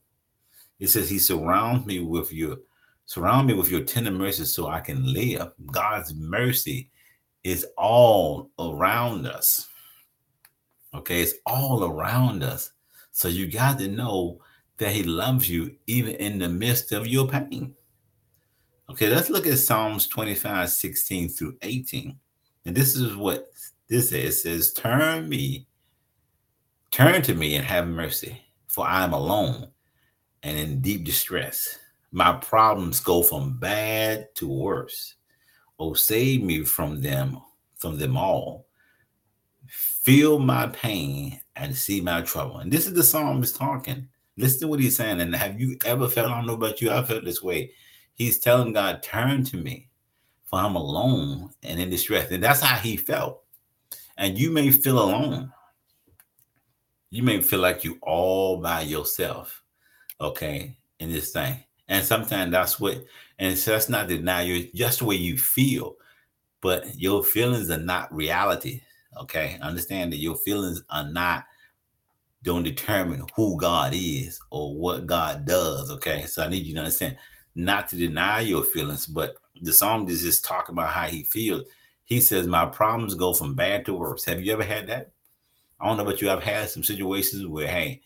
It 0.80 0.88
says 0.90 1.10
he 1.10 1.20
surrounds 1.20 1.86
me 1.86 2.00
with 2.00 2.34
your 2.34 2.58
surround 3.10 3.48
me 3.48 3.56
with 3.56 3.72
your 3.72 3.82
tender 3.82 4.12
mercy 4.12 4.46
so 4.46 4.68
I 4.68 4.82
can 4.82 5.04
live. 5.12 5.52
God's 5.72 6.14
mercy 6.14 6.92
is 7.44 7.66
all 7.76 8.52
around 8.60 9.26
us. 9.26 9.68
Okay, 10.94 11.24
it's 11.24 11.34
all 11.48 11.86
around 11.86 12.44
us. 12.44 12.72
So 13.12 13.28
you 13.28 13.52
got 13.52 13.80
to 13.80 13.88
know 13.88 14.40
that 14.78 14.92
he 14.92 15.02
loves 15.02 15.50
you 15.50 15.76
even 15.88 16.14
in 16.18 16.38
the 16.38 16.50
midst 16.50 16.92
of 16.92 17.08
your 17.08 17.28
pain. 17.28 17.74
Okay, 18.92 19.10
let's 19.10 19.32
look 19.32 19.48
at 19.48 19.58
Psalms 19.58 20.08
25, 20.08 20.70
16 20.70 21.30
through 21.30 21.58
18. 21.64 22.16
And 22.66 22.76
this 22.76 22.96
is 22.96 23.16
what 23.16 23.50
this 23.88 24.12
is. 24.12 24.14
It 24.14 24.32
says, 24.34 24.74
Turn 24.74 25.28
me, 25.28 25.66
turn 26.92 27.24
to 27.24 27.34
me 27.34 27.56
and 27.56 27.66
have 27.66 27.88
mercy, 27.88 28.40
for 28.68 28.86
I 28.86 29.04
am 29.04 29.14
alone 29.14 29.70
and 30.44 30.60
in 30.60 30.80
deep 30.80 31.06
distress. 31.06 31.76
My 32.12 32.34
problems 32.34 33.00
go 33.00 33.22
from 33.22 33.58
bad 33.60 34.34
to 34.36 34.48
worse. 34.48 35.16
Oh, 35.78 35.94
save 35.94 36.44
me 36.44 36.64
from 36.64 37.02
them, 37.02 37.40
from 37.78 37.98
them 37.98 38.18
all. 38.18 38.66
Feel 39.68 40.40
my 40.40 40.68
pain 40.68 41.40
and 41.56 41.76
see 41.76 42.02
my 42.02 42.22
trouble. 42.22 42.58
And 42.58 42.72
this 42.72 42.88
is 42.88 42.94
the 42.94 43.04
psalmist 43.04 43.56
talking. 43.56 44.08
Listen 44.38 44.62
to 44.62 44.68
what 44.68 44.80
he's 44.80 44.96
saying. 44.96 45.22
And 45.22 45.36
have 45.36 45.60
you 45.60 45.78
ever 45.86 46.08
felt, 46.08 46.32
I 46.32 46.36
don't 46.36 46.48
know 46.48 46.54
about 46.54 46.82
you, 46.82 46.92
I 46.92 47.04
felt 47.04 47.26
this 47.26 47.44
way 47.44 47.72
He's 48.20 48.38
telling 48.38 48.74
God, 48.74 49.02
turn 49.02 49.46
to 49.46 49.56
me, 49.58 49.88
for 50.44 50.60
I'm 50.60 50.76
alone 50.76 51.52
and 51.64 51.80
in 51.80 51.90
distress. 51.90 52.30
And 52.32 52.44
that's 52.44 52.60
how 52.60 52.76
he 52.76 52.98
felt. 52.98 53.44
And 54.18 54.38
you 54.38 54.52
may 54.52 54.72
feel 54.72 55.00
alone. 55.00 55.54
You 57.12 57.24
may 57.24 57.42
feel 57.42 57.60
like 57.60 57.86
you 57.86 57.98
all 58.02 58.58
by 58.58 58.82
yourself, 58.82 59.64
okay, 60.20 60.78
in 61.00 61.10
this 61.10 61.32
thing. 61.32 61.64
And 61.90 62.06
sometimes 62.06 62.52
that's 62.52 62.80
what, 62.80 63.04
and 63.40 63.58
so 63.58 63.72
that's 63.72 63.90
not 63.90 64.08
deny 64.08 64.44
you, 64.44 64.70
just 64.74 65.00
the 65.00 65.06
way 65.06 65.16
you 65.16 65.38
feel, 65.38 65.96
but 66.62 66.86
your 66.98 67.24
feelings 67.24 67.70
are 67.70 67.78
not 67.78 68.14
reality. 68.14 68.82
Okay. 69.22 69.58
Understand 69.62 70.14
that 70.14 70.20
your 70.20 70.36
feelings 70.38 70.84
are 70.90 71.10
not 71.10 71.46
don't 72.44 72.64
determine 72.64 73.26
who 73.36 73.58
God 73.58 73.92
is 73.94 74.40
or 74.50 74.74
what 74.74 75.06
God 75.06 75.46
does. 75.46 75.92
Okay. 75.92 76.24
So 76.26 76.44
I 76.44 76.48
need 76.48 76.66
you 76.66 76.74
to 76.76 76.80
understand 76.80 77.18
not 77.56 77.90
to 77.90 77.98
deny 77.98 78.40
your 78.42 78.64
feelings, 78.64 79.06
but 79.06 79.36
the 79.62 79.74
psalmist 79.74 80.24
just 80.24 80.46
talking 80.46 80.74
about 80.74 80.94
how 80.94 81.08
he 81.08 81.24
feels. 81.24 81.64
He 82.06 82.22
says, 82.22 82.48
My 82.48 82.66
problems 82.66 83.16
go 83.16 83.34
from 83.34 83.56
bad 83.56 83.86
to 83.86 83.94
worse. 83.94 84.24
Have 84.26 84.42
you 84.42 84.54
ever 84.54 84.64
had 84.64 84.88
that? 84.88 85.12
I 85.80 85.88
don't 85.88 85.98
know 85.98 86.04
about 86.04 86.22
you. 86.22 86.30
I've 86.30 86.44
had 86.44 86.70
some 86.70 86.84
situations 86.84 87.46
where, 87.46 87.68
hey, 87.68 88.02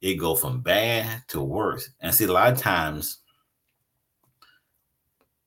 it 0.00 0.14
go 0.14 0.34
from 0.34 0.60
bad 0.60 1.22
to 1.28 1.40
worse. 1.40 1.90
And 2.00 2.14
see, 2.14 2.24
a 2.24 2.32
lot 2.32 2.52
of 2.52 2.58
times 2.58 3.18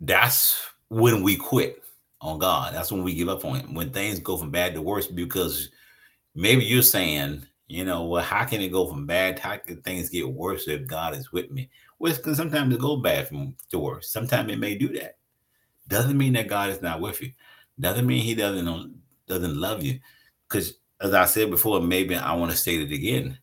that's 0.01 0.62
when 0.89 1.24
we 1.24 1.36
quit 1.36 1.84
on 2.22 2.39
God. 2.39 2.74
That's 2.74 2.92
when 2.92 3.04
we 3.04 3.13
give 3.13 3.30
up 3.30 3.46
on 3.46 3.60
him. 3.60 3.74
When 3.74 3.92
things 3.92 4.20
go 4.20 4.38
from 4.38 4.51
bad 4.51 4.74
to 4.74 4.82
worse, 4.82 5.08
because 5.08 5.70
maybe 6.36 6.63
you're 6.66 6.82
saying, 6.82 7.46
you 7.68 7.84
know, 7.84 8.06
well, 8.06 8.24
how 8.24 8.46
can 8.46 8.62
it 8.62 8.72
go 8.72 8.88
from 8.88 9.06
bad? 9.06 9.39
How 9.39 9.58
can 9.58 9.82
things 9.82 10.10
get 10.10 10.27
worse 10.27 10.68
if 10.68 10.88
God 10.88 11.16
is 11.16 11.32
with 11.32 11.51
me? 11.51 11.70
Well, 12.00 12.16
because 12.16 12.38
sometimes 12.38 12.74
it 12.74 12.80
go 12.80 12.98
bad 12.98 13.27
from 13.27 13.56
to 13.72 13.80
worse. 13.80 14.10
Sometimes 14.10 14.51
it 14.51 14.60
may 14.60 14.75
do 14.75 14.88
that. 15.00 15.18
Doesn't 15.88 16.18
mean 16.18 16.34
that 16.34 16.48
God 16.48 16.70
is 16.70 16.82
not 16.82 17.01
with 17.01 17.22
you. 17.22 17.32
Doesn't 17.80 18.06
mean 18.06 18.22
He 18.22 18.36
doesn't 18.36 18.96
doesn't 19.27 19.56
love 19.56 19.84
you. 19.84 20.00
Because 20.48 20.75
as 21.01 21.13
I 21.13 21.25
said 21.25 21.50
before, 21.50 21.82
maybe 21.82 22.16
I 22.16 22.34
want 22.34 22.51
to 22.51 22.58
state 22.58 22.82
it 22.82 22.94
again. 22.94 23.38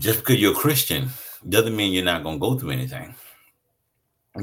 Just 0.00 0.18
because 0.18 0.40
you're 0.40 0.52
a 0.52 0.56
Christian 0.56 1.10
doesn't 1.48 1.76
mean 1.76 1.92
you're 1.92 2.04
not 2.04 2.24
going 2.24 2.36
to 2.36 2.40
go 2.40 2.58
through 2.58 2.70
anything. 2.70 3.14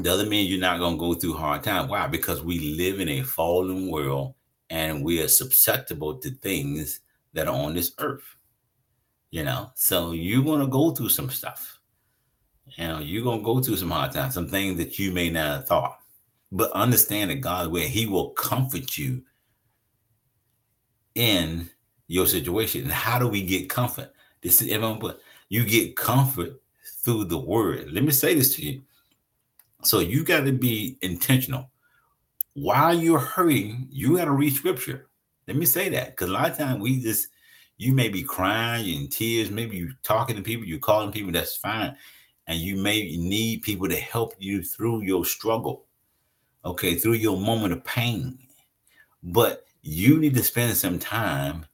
Doesn't 0.02 0.28
mean 0.28 0.50
you're 0.50 0.60
not 0.60 0.78
going 0.78 0.94
to 0.94 1.00
go 1.00 1.14
through 1.14 1.34
hard 1.34 1.62
times. 1.62 1.90
Why? 1.90 2.06
Because 2.06 2.42
we 2.42 2.74
live 2.76 3.00
in 3.00 3.08
a 3.08 3.22
fallen 3.22 3.90
world 3.90 4.34
and 4.70 5.04
we 5.04 5.20
are 5.22 5.28
susceptible 5.28 6.18
to 6.18 6.30
things 6.30 7.00
that 7.34 7.48
are 7.48 7.54
on 7.54 7.74
this 7.74 7.92
earth. 7.98 8.24
You 9.30 9.44
know, 9.44 9.70
so 9.74 10.12
you're 10.12 10.44
going 10.44 10.60
to 10.60 10.66
go 10.66 10.92
through 10.92 11.10
some 11.10 11.28
stuff 11.28 11.78
you 12.76 12.86
know, 12.86 12.98
you're 12.98 13.24
gonna 13.24 13.42
go 13.42 13.60
through 13.60 13.76
some 13.76 13.90
hard 13.90 14.12
times, 14.12 14.34
some 14.34 14.48
things 14.48 14.76
that 14.78 14.98
you 14.98 15.12
may 15.12 15.30
not 15.30 15.46
have 15.46 15.66
thought. 15.66 15.98
But 16.52 16.72
understand 16.72 17.30
that 17.30 17.40
God 17.40 17.72
where 17.72 17.88
He 17.88 18.06
will 18.06 18.30
comfort 18.30 18.96
you 18.96 19.22
in 21.14 21.68
your 22.06 22.26
situation. 22.26 22.82
And 22.82 22.92
how 22.92 23.18
do 23.18 23.28
we 23.28 23.42
get 23.42 23.68
comfort? 23.68 24.12
This 24.42 24.62
is 24.62 24.70
everyone 24.70 25.00
you 25.48 25.64
get 25.64 25.96
comfort 25.96 26.60
through 27.02 27.24
the 27.24 27.38
word. 27.38 27.92
Let 27.92 28.04
me 28.04 28.12
say 28.12 28.34
this 28.34 28.54
to 28.56 28.62
you. 28.64 28.82
So 29.82 30.00
you 30.00 30.24
got 30.24 30.44
to 30.44 30.52
be 30.52 30.98
intentional. 31.02 31.70
While 32.54 32.94
you're 32.94 33.18
hurting, 33.18 33.88
you 33.90 34.16
got 34.16 34.24
to 34.24 34.32
read 34.32 34.54
scripture. 34.54 35.08
Let 35.46 35.56
me 35.56 35.66
say 35.66 35.88
that 35.90 36.10
because 36.10 36.28
a 36.28 36.32
lot 36.32 36.50
of 36.50 36.58
times 36.58 36.80
we 36.80 37.00
just 37.00 37.28
you 37.76 37.92
may 37.92 38.08
be 38.08 38.24
crying 38.24 38.88
in 38.88 39.08
tears, 39.08 39.50
maybe 39.50 39.76
you're 39.76 39.92
talking 40.02 40.34
to 40.34 40.42
people, 40.42 40.66
you're 40.66 40.80
calling 40.80 41.12
people, 41.12 41.30
that's 41.30 41.56
fine 41.56 41.96
and 42.48 42.58
you 42.58 42.76
may 42.76 43.14
need 43.16 43.62
people 43.62 43.88
to 43.88 43.96
help 43.96 44.34
you 44.38 44.62
through 44.62 45.02
your 45.02 45.24
struggle, 45.24 45.84
okay, 46.64 46.94
through 46.94 47.12
your 47.12 47.38
moment 47.38 47.74
of 47.74 47.84
pain. 47.84 48.38
But 49.22 49.66
you 49.82 50.18
need 50.18 50.34
to 50.34 50.42
spend 50.42 50.76
some 50.76 50.98
time 50.98 51.66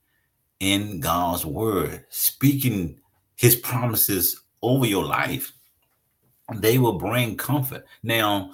in 0.59 0.99
God's 0.99 1.47
word, 1.47 2.05
speaking 2.11 3.01
his 3.37 3.57
promises 3.57 4.41
over 4.63 4.87
your 4.87 5.05
life. 5.05 5.53
They 6.57 6.79
will 6.79 6.99
bring 6.99 7.37
comfort. 7.37 7.87
Now, 8.03 8.53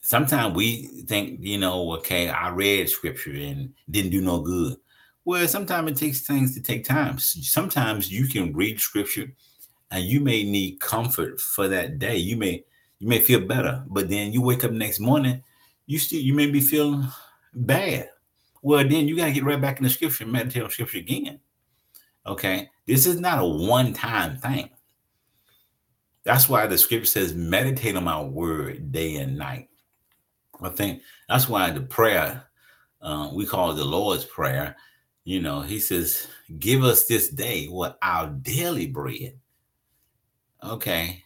sometimes 0.00 0.54
we 0.54 0.86
think, 1.06 1.40
you 1.42 1.58
know, 1.58 1.92
okay, 1.94 2.28
I 2.28 2.50
read 2.50 2.88
scripture 2.88 3.32
and 3.32 3.72
didn't 3.90 4.10
do 4.10 4.20
no 4.20 4.40
good. 4.40 4.76
Well, 5.24 5.46
sometimes 5.48 5.90
it 5.90 5.96
takes 5.96 6.20
things 6.20 6.54
to 6.54 6.62
take 6.62 6.84
time. 6.84 7.18
Sometimes 7.18 8.10
you 8.10 8.26
can 8.26 8.52
read 8.54 8.80
scripture 8.80 9.32
and 9.90 10.04
you 10.04 10.20
may 10.20 10.44
need 10.44 10.80
comfort 10.80 11.40
for 11.40 11.68
that 11.68 11.98
day. 11.98 12.16
You 12.16 12.36
may 12.36 12.64
you 12.98 13.08
may 13.08 13.18
feel 13.18 13.40
better, 13.40 13.82
but 13.88 14.10
then 14.10 14.32
you 14.32 14.42
wake 14.42 14.62
up 14.64 14.72
next 14.72 15.00
morning, 15.00 15.42
you 15.86 15.98
still 15.98 16.20
you 16.20 16.34
may 16.34 16.50
be 16.50 16.60
feeling 16.60 17.06
bad. 17.54 18.10
Well, 18.62 18.86
then 18.86 19.08
you 19.08 19.16
gotta 19.16 19.32
get 19.32 19.44
right 19.44 19.60
back 19.60 19.78
in 19.78 19.84
the 19.84 19.90
scripture, 19.90 20.26
meditate 20.26 20.62
on 20.62 20.70
scripture 20.70 20.98
again. 20.98 21.40
Okay, 22.26 22.68
this 22.86 23.06
is 23.06 23.20
not 23.20 23.38
a 23.38 23.46
one-time 23.46 24.36
thing. 24.38 24.70
That's 26.24 26.48
why 26.48 26.66
the 26.66 26.76
scripture 26.76 27.06
says, 27.06 27.34
meditate 27.34 27.96
on 27.96 28.04
my 28.04 28.22
word 28.22 28.92
day 28.92 29.16
and 29.16 29.38
night. 29.38 29.68
I 30.62 30.68
think 30.68 31.02
that's 31.28 31.48
why 31.48 31.70
the 31.70 31.80
prayer 31.80 32.50
uh, 33.02 33.30
we 33.32 33.46
call 33.46 33.70
it 33.72 33.74
the 33.74 33.84
Lord's 33.84 34.24
Prayer. 34.24 34.76
You 35.24 35.40
know, 35.40 35.60
he 35.60 35.80
says, 35.80 36.26
Give 36.58 36.82
us 36.82 37.06
this 37.06 37.28
day 37.28 37.66
what 37.66 37.98
our 38.02 38.28
daily 38.28 38.86
bread. 38.86 39.38
Okay. 40.62 41.24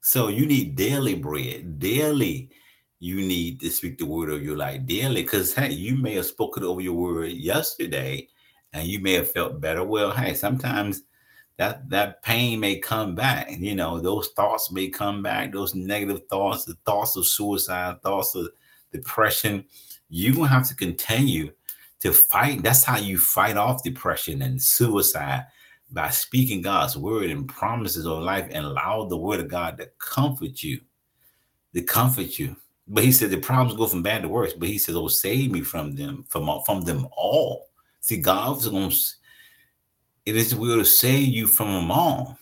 So 0.00 0.28
you 0.28 0.46
need 0.46 0.76
daily 0.76 1.14
bread. 1.14 1.78
Daily, 1.78 2.50
you 2.98 3.16
need 3.16 3.60
to 3.60 3.70
speak 3.70 3.98
the 3.98 4.06
word 4.06 4.30
of 4.30 4.42
your 4.42 4.56
life 4.56 4.84
daily. 4.86 5.22
Because 5.22 5.54
hey, 5.54 5.72
you 5.72 5.96
may 5.96 6.14
have 6.14 6.26
spoken 6.26 6.64
over 6.64 6.80
your 6.80 6.94
word 6.94 7.32
yesterday 7.32 8.28
and 8.74 8.86
you 8.86 8.98
may 8.98 9.12
have 9.12 9.30
felt 9.30 9.60
better. 9.60 9.84
Well, 9.84 10.10
hey, 10.10 10.34
sometimes 10.34 11.04
that 11.56 11.88
that 11.88 12.22
pain 12.22 12.58
may 12.60 12.78
come 12.78 13.14
back. 13.14 13.50
You 13.52 13.76
know, 13.76 14.00
those 14.00 14.28
thoughts 14.36 14.72
may 14.72 14.88
come 14.88 15.22
back, 15.22 15.52
those 15.52 15.74
negative 15.74 16.22
thoughts, 16.28 16.64
the 16.64 16.74
thoughts 16.84 17.16
of 17.16 17.26
suicide, 17.26 18.02
thoughts 18.02 18.34
of 18.34 18.48
depression. 18.92 19.64
You're 20.08 20.34
gonna 20.34 20.48
have 20.48 20.68
to 20.68 20.76
continue 20.76 21.52
to 22.00 22.12
fight. 22.12 22.62
That's 22.62 22.84
how 22.84 22.98
you 22.98 23.16
fight 23.16 23.56
off 23.56 23.84
depression 23.84 24.42
and 24.42 24.60
suicide 24.60 25.46
by 25.92 26.10
speaking 26.10 26.60
God's 26.60 26.96
word 26.96 27.30
and 27.30 27.48
promises 27.48 28.06
of 28.06 28.22
life 28.22 28.48
and 28.50 28.66
allow 28.66 29.04
the 29.04 29.16
word 29.16 29.38
of 29.38 29.48
God 29.48 29.78
to 29.78 29.88
comfort 29.98 30.62
you, 30.62 30.80
to 31.74 31.82
comfort 31.82 32.38
you. 32.38 32.56
But 32.88 33.04
he 33.04 33.12
said 33.12 33.30
the 33.30 33.38
problems 33.38 33.78
go 33.78 33.86
from 33.86 34.02
bad 34.02 34.22
to 34.22 34.28
worse. 34.28 34.52
But 34.52 34.68
he 34.68 34.78
said, 34.78 34.96
"Oh, 34.96 35.08
save 35.08 35.52
me 35.52 35.60
from 35.60 35.94
them, 35.94 36.24
from 36.28 36.50
from 36.66 36.80
them 36.82 37.06
all." 37.16 37.68
See, 38.04 38.18
God's 38.18 38.68
going. 38.68 38.90
to 38.90 38.96
It 40.26 40.36
is 40.36 40.54
will 40.54 40.76
to 40.76 40.84
save 40.84 41.28
you 41.28 41.46
from 41.46 41.72
them 41.72 41.90
all. 41.90 42.36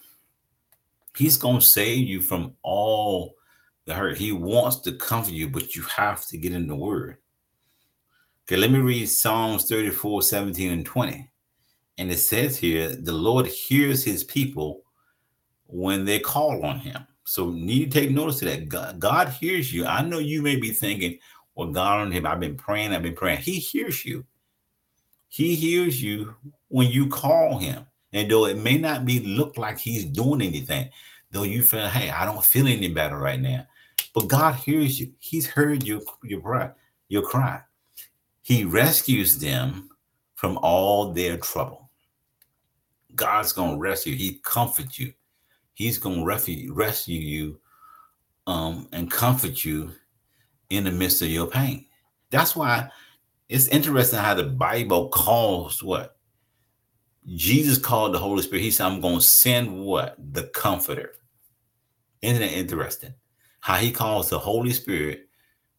He's 1.17 1.37
going 1.37 1.61
to 1.61 1.65
save 1.65 2.09
you 2.09 2.21
from 2.21 2.57
all 2.65 3.37
the 3.85 3.95
hurt. 3.95 4.19
He 4.19 4.33
wants 4.33 4.81
to 4.81 4.93
comfort 4.93 5.35
you, 5.35 5.49
but 5.49 5.77
you 5.77 5.83
have 5.83 6.27
to 6.27 6.37
get 6.37 6.53
in 6.53 6.67
the 6.67 6.75
word. 6.75 7.19
Okay, 8.45 8.57
let 8.57 8.73
me 8.73 8.81
read 8.81 9.07
Psalms 9.07 9.69
34, 9.69 10.23
17, 10.23 10.73
and 10.73 10.85
20. 10.85 11.31
And 11.97 12.11
it 12.11 12.19
says 12.19 12.59
here, 12.59 12.89
the 12.89 13.13
Lord 13.13 13.47
hears 13.47 14.03
his 14.03 14.25
people 14.25 14.83
when 15.67 16.05
they 16.05 16.19
call 16.19 16.67
on 16.67 16.81
him. 16.81 17.07
So 17.23 17.51
need 17.51 17.93
to 17.93 18.01
take 18.01 18.11
notice 18.11 18.43
of 18.43 18.49
that. 18.49 18.69
God, 18.69 18.99
God 18.99 19.29
hears 19.29 19.73
you. 19.73 19.87
I 19.87 20.03
know 20.03 20.19
you 20.19 20.43
may 20.43 20.57
be 20.57 20.73
thinking, 20.73 21.21
well, 21.55 21.71
God 21.71 22.01
on 22.01 22.11
him. 22.11 22.27
I've 22.27 22.41
been 22.41 22.57
praying, 22.57 22.93
I've 22.93 23.03
been 23.03 23.15
praying. 23.15 23.43
He 23.43 23.61
hears 23.61 24.05
you. 24.05 24.27
He 25.33 25.55
hears 25.55 26.03
you 26.03 26.35
when 26.69 26.91
you 26.91 27.09
call 27.09 27.57
him. 27.57 27.87
And 28.13 28.31
though 28.31 28.45
it 28.45 28.59
may 28.59 28.77
not 28.77 29.07
be 29.07 29.19
look 29.21 29.57
like 29.57 29.79
he's 29.79 30.05
doing 30.05 30.43
anything, 30.43 30.91
though 31.31 31.45
you 31.45 31.63
feel, 31.63 31.89
hey, 31.89 32.11
I 32.11 32.27
don't 32.27 32.45
feel 32.45 32.69
any 32.69 32.89
better 32.89 33.17
right 33.17 33.41
now. 33.41 33.67
But 34.15 34.29
God 34.29 34.57
hears 34.57 35.01
you. 35.01 35.11
He's 35.21 35.47
heard 35.47 35.85
your, 35.85 36.03
your 36.23 36.43
cry, 36.43 36.71
your 37.09 37.23
cry. 37.23 37.63
He 38.43 38.65
rescues 38.65 39.39
them 39.39 39.89
from 40.35 40.59
all 40.59 41.15
their 41.15 41.39
trouble. 41.39 41.89
God's 43.15 43.55
gonna 43.55 43.79
rescue. 43.79 44.15
He 44.15 44.39
comforts 44.45 44.99
you. 44.99 45.15
He's 45.73 45.97
gonna 45.97 46.27
rescue, 46.27 46.75
rescue 46.75 47.19
you 47.19 47.59
um, 48.47 48.87
and 48.93 49.11
comfort 49.11 49.65
you 49.65 49.93
in 50.69 50.85
the 50.85 50.91
midst 50.91 51.23
of 51.23 51.29
your 51.29 51.47
pain. 51.47 51.87
That's 52.29 52.55
why 52.55 52.91
it's 53.53 53.69
interesting 53.69 54.19
how 54.19 54.33
the 54.35 54.45
Bible 54.45 55.09
calls 55.11 55.83
what 55.83 56.17
Jesus 57.27 57.77
called 57.77 58.15
the 58.15 58.19
Holy 58.19 58.43
Spirit. 58.43 58.63
He 58.63 58.71
said, 58.71 58.87
I'm 58.87 59.03
going 59.03 59.17
to 59.17 59.25
send 59.25 59.85
what? 59.85 60.17
The 60.33 60.45
Comforter. 60.45 61.13
Isn't 62.23 62.41
that 62.41 62.53
interesting? 62.53 63.13
How 63.61 63.77
he 63.77 63.93
calls 63.93 64.31
the 64.31 64.39
Holy 64.39 64.73
Spirit, 64.73 65.29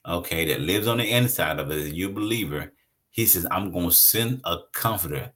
okay, 0.06 0.46
that 0.46 0.62
lives 0.62 0.86
on 0.86 1.00
the 1.00 1.10
inside 1.10 1.58
of 1.58 1.72
it, 1.72 1.96
you 1.96 2.10
believer. 2.10 2.72
He 3.10 3.26
says, 3.26 3.48
I'm 3.50 3.72
going 3.72 3.90
to 3.90 3.96
send 3.96 4.42
a 4.46 4.58
comforter. 4.74 5.32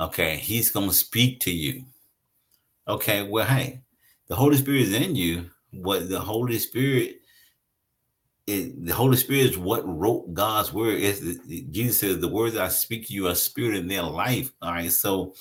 Okay, 0.00 0.36
he's 0.36 0.70
going 0.70 0.88
to 0.88 0.94
speak 0.94 1.40
to 1.40 1.50
you. 1.50 1.84
Okay, 2.86 3.28
well, 3.28 3.46
hey, 3.46 3.82
the 4.28 4.36
Holy 4.36 4.56
Spirit 4.56 4.82
is 4.82 4.94
in 4.94 5.14
you. 5.14 5.50
What 5.72 6.08
the 6.08 6.20
Holy 6.20 6.58
Spirit 6.58 7.20
it, 8.48 8.86
the 8.86 8.94
Holy 8.94 9.16
Spirit 9.16 9.50
is 9.50 9.58
what 9.58 9.86
wrote 9.86 10.32
God's 10.32 10.72
word. 10.72 10.98
Is 10.98 11.38
Jesus 11.70 11.98
says, 11.98 12.18
"The 12.18 12.28
words 12.28 12.56
I 12.56 12.68
speak 12.68 13.06
to 13.06 13.12
you 13.12 13.28
are 13.28 13.34
spirit 13.34 13.76
in 13.76 13.88
their 13.88 14.02
life." 14.02 14.52
All 14.62 14.72
right, 14.72 14.90
so 14.90 15.34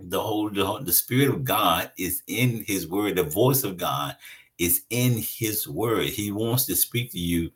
the 0.00 0.20
whole 0.20 0.50
the, 0.50 0.80
the 0.82 0.92
Spirit 0.92 1.28
of 1.28 1.44
God 1.44 1.92
is 1.96 2.22
in 2.26 2.64
His 2.66 2.88
word. 2.88 3.16
The 3.16 3.22
voice 3.22 3.62
of 3.62 3.76
God 3.76 4.16
is 4.58 4.82
in 4.90 5.18
His 5.18 5.68
word. 5.68 6.06
He 6.06 6.32
wants 6.32 6.66
to 6.66 6.74
speak 6.74 7.12
to 7.12 7.18
you 7.18 7.50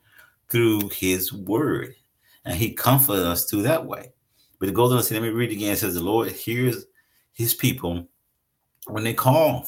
through 0.48 0.88
His 0.90 1.32
word, 1.32 1.96
and 2.44 2.54
He 2.54 2.72
comforts 2.72 3.20
us 3.20 3.50
through 3.50 3.62
that 3.62 3.84
way. 3.84 4.12
But 4.60 4.68
it 4.68 4.74
goes 4.76 4.92
on 4.92 4.98
to 4.98 5.02
say, 5.02 5.16
let 5.16 5.24
me 5.24 5.30
read 5.30 5.50
again. 5.50 5.72
It 5.72 5.78
says, 5.78 5.94
"The 5.94 6.00
Lord 6.00 6.30
hears 6.30 6.86
His 7.32 7.52
people 7.52 8.06
when 8.86 9.02
they 9.02 9.14
call." 9.14 9.66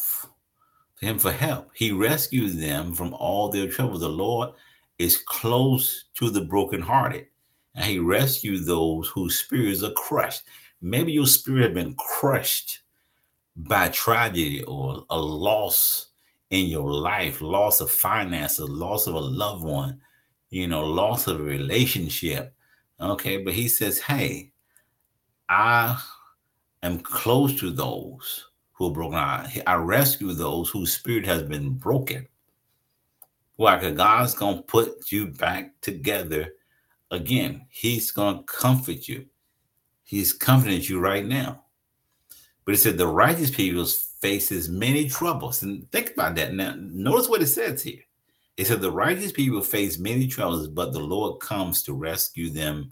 For 0.96 1.06
him 1.06 1.18
for 1.18 1.32
help. 1.32 1.70
He 1.74 1.90
rescues 1.90 2.54
them 2.54 2.94
from 2.94 3.14
all 3.14 3.48
their 3.48 3.68
troubles. 3.68 4.02
The 4.02 4.08
Lord 4.08 4.50
is 4.98 5.18
close 5.18 6.04
to 6.14 6.30
the 6.30 6.42
brokenhearted, 6.42 7.26
and 7.74 7.84
he 7.84 7.98
rescues 7.98 8.66
those 8.66 9.08
whose 9.08 9.38
spirits 9.38 9.82
are 9.82 9.92
crushed. 9.92 10.42
Maybe 10.80 11.12
your 11.12 11.26
spirit 11.26 11.64
has 11.64 11.74
been 11.74 11.94
crushed 11.94 12.80
by 13.56 13.88
tragedy 13.88 14.62
or 14.64 15.04
a 15.10 15.18
loss 15.18 16.08
in 16.50 16.66
your 16.66 16.90
life, 16.90 17.40
loss 17.40 17.80
of 17.80 17.90
finances, 17.90 18.68
loss 18.68 19.06
of 19.06 19.14
a 19.14 19.20
loved 19.20 19.64
one, 19.64 20.00
you 20.50 20.68
know, 20.68 20.84
loss 20.84 21.26
of 21.26 21.40
a 21.40 21.42
relationship. 21.42 22.54
Okay, 23.00 23.38
but 23.38 23.54
he 23.54 23.68
says, 23.68 23.98
Hey, 23.98 24.52
I 25.48 26.00
am 26.82 27.00
close 27.00 27.58
to 27.60 27.70
those 27.70 28.46
who 28.72 28.86
are 28.86 28.92
broken. 28.92 29.18
I 29.66 29.74
rescue 29.74 30.32
those 30.32 30.70
whose 30.70 30.92
spirit 30.92 31.26
has 31.26 31.42
been 31.42 31.74
broken. 31.74 32.26
Why? 33.56 33.76
Because 33.76 33.96
God's 33.96 34.34
going 34.34 34.56
to 34.56 34.62
put 34.62 35.12
you 35.12 35.26
back 35.26 35.80
together 35.80 36.54
again. 37.10 37.66
He's 37.70 38.10
going 38.10 38.38
to 38.38 38.44
comfort 38.44 39.06
you. 39.08 39.26
He's 40.02 40.32
comforting 40.32 40.82
you 40.82 41.00
right 41.00 41.24
now. 41.24 41.62
But 42.64 42.74
it 42.74 42.78
said 42.78 42.98
the 42.98 43.06
righteous 43.06 43.50
people 43.50 43.84
faces 43.84 44.68
many 44.68 45.08
troubles. 45.08 45.62
And 45.62 45.90
think 45.92 46.12
about 46.12 46.34
that. 46.36 46.54
Now, 46.54 46.74
notice 46.78 47.28
what 47.28 47.42
it 47.42 47.46
says 47.46 47.82
here. 47.82 48.00
It 48.56 48.66
said 48.66 48.80
the 48.80 48.90
righteous 48.90 49.32
people 49.32 49.60
face 49.60 49.98
many 49.98 50.26
troubles, 50.26 50.68
but 50.68 50.92
the 50.92 51.00
Lord 51.00 51.40
comes 51.40 51.82
to 51.84 51.92
rescue 51.92 52.50
them. 52.50 52.90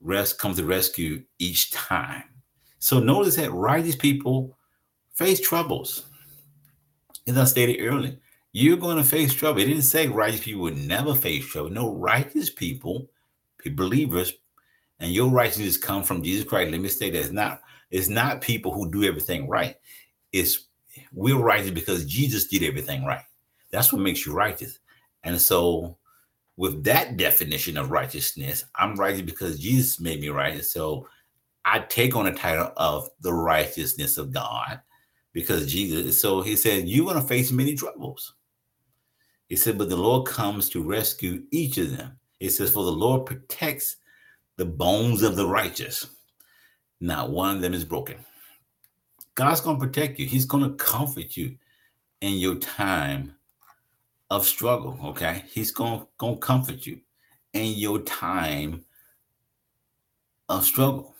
Rest 0.00 0.38
comes 0.38 0.58
to 0.58 0.64
rescue 0.64 1.24
each 1.38 1.70
time. 1.70 2.24
So 2.78 3.00
notice 3.00 3.36
that 3.36 3.52
righteous 3.52 3.96
people 3.96 4.58
face 5.14 5.40
troubles. 5.40 6.04
As 7.26 7.38
I 7.38 7.44
stated 7.44 7.82
earlier, 7.82 8.16
you're 8.56 8.76
going 8.76 8.98
to 8.98 9.04
face 9.04 9.34
trouble. 9.34 9.60
It 9.60 9.66
didn't 9.66 9.82
say 9.82 10.06
righteous 10.06 10.40
people 10.40 10.62
would 10.62 10.76
never 10.76 11.12
face 11.12 11.44
trouble. 11.44 11.70
No, 11.70 11.92
righteous 11.92 12.50
people, 12.50 13.10
believers, 13.72 14.32
and 15.00 15.10
your 15.10 15.28
righteousness 15.28 15.76
come 15.76 16.04
from 16.04 16.22
Jesus 16.22 16.48
Christ. 16.48 16.70
Let 16.70 16.80
me 16.80 16.88
say 16.88 17.10
that 17.10 17.18
it's 17.18 17.32
not, 17.32 17.62
it's 17.90 18.08
not 18.08 18.40
people 18.40 18.72
who 18.72 18.88
do 18.92 19.02
everything 19.02 19.48
right. 19.48 19.74
It's 20.32 20.68
we're 21.12 21.36
righteous 21.36 21.72
because 21.72 22.06
Jesus 22.06 22.46
did 22.46 22.62
everything 22.62 23.04
right. 23.04 23.24
That's 23.72 23.92
what 23.92 24.02
makes 24.02 24.24
you 24.24 24.32
righteous. 24.32 24.78
And 25.24 25.40
so, 25.40 25.98
with 26.56 26.84
that 26.84 27.16
definition 27.16 27.76
of 27.76 27.90
righteousness, 27.90 28.66
I'm 28.76 28.94
righteous 28.94 29.22
because 29.22 29.58
Jesus 29.58 29.98
made 29.98 30.20
me 30.20 30.28
righteous. 30.28 30.70
So 30.70 31.08
I 31.64 31.80
take 31.80 32.14
on 32.14 32.26
the 32.26 32.32
title 32.32 32.70
of 32.76 33.08
the 33.20 33.32
righteousness 33.32 34.16
of 34.16 34.32
God 34.32 34.80
because 35.32 35.66
Jesus. 35.66 36.20
So 36.20 36.40
he 36.40 36.54
said, 36.54 36.86
You're 36.86 37.06
going 37.06 37.20
to 37.20 37.26
face 37.26 37.50
many 37.50 37.74
troubles. 37.74 38.34
He 39.48 39.56
said, 39.56 39.78
But 39.78 39.88
the 39.88 39.96
Lord 39.96 40.26
comes 40.26 40.68
to 40.70 40.82
rescue 40.82 41.42
each 41.50 41.78
of 41.78 41.96
them. 41.96 42.18
It 42.40 42.50
says, 42.50 42.72
For 42.72 42.84
the 42.84 42.92
Lord 42.92 43.26
protects 43.26 43.96
the 44.56 44.64
bones 44.64 45.22
of 45.22 45.36
the 45.36 45.46
righteous. 45.46 46.06
Not 47.00 47.30
one 47.30 47.56
of 47.56 47.62
them 47.62 47.74
is 47.74 47.84
broken. 47.84 48.16
God's 49.34 49.60
going 49.60 49.78
to 49.78 49.86
protect 49.86 50.18
you. 50.18 50.26
He's 50.26 50.44
going 50.44 50.64
to 50.64 50.76
comfort 50.76 51.36
you 51.36 51.56
in 52.20 52.34
your 52.34 52.54
time 52.56 53.34
of 54.30 54.46
struggle. 54.46 54.98
Okay. 55.04 55.44
He's 55.48 55.70
going 55.70 56.06
to 56.20 56.36
comfort 56.36 56.86
you 56.86 57.00
in 57.52 57.74
your 57.74 58.00
time 58.00 58.84
of 60.48 60.64
struggle. 60.64 61.14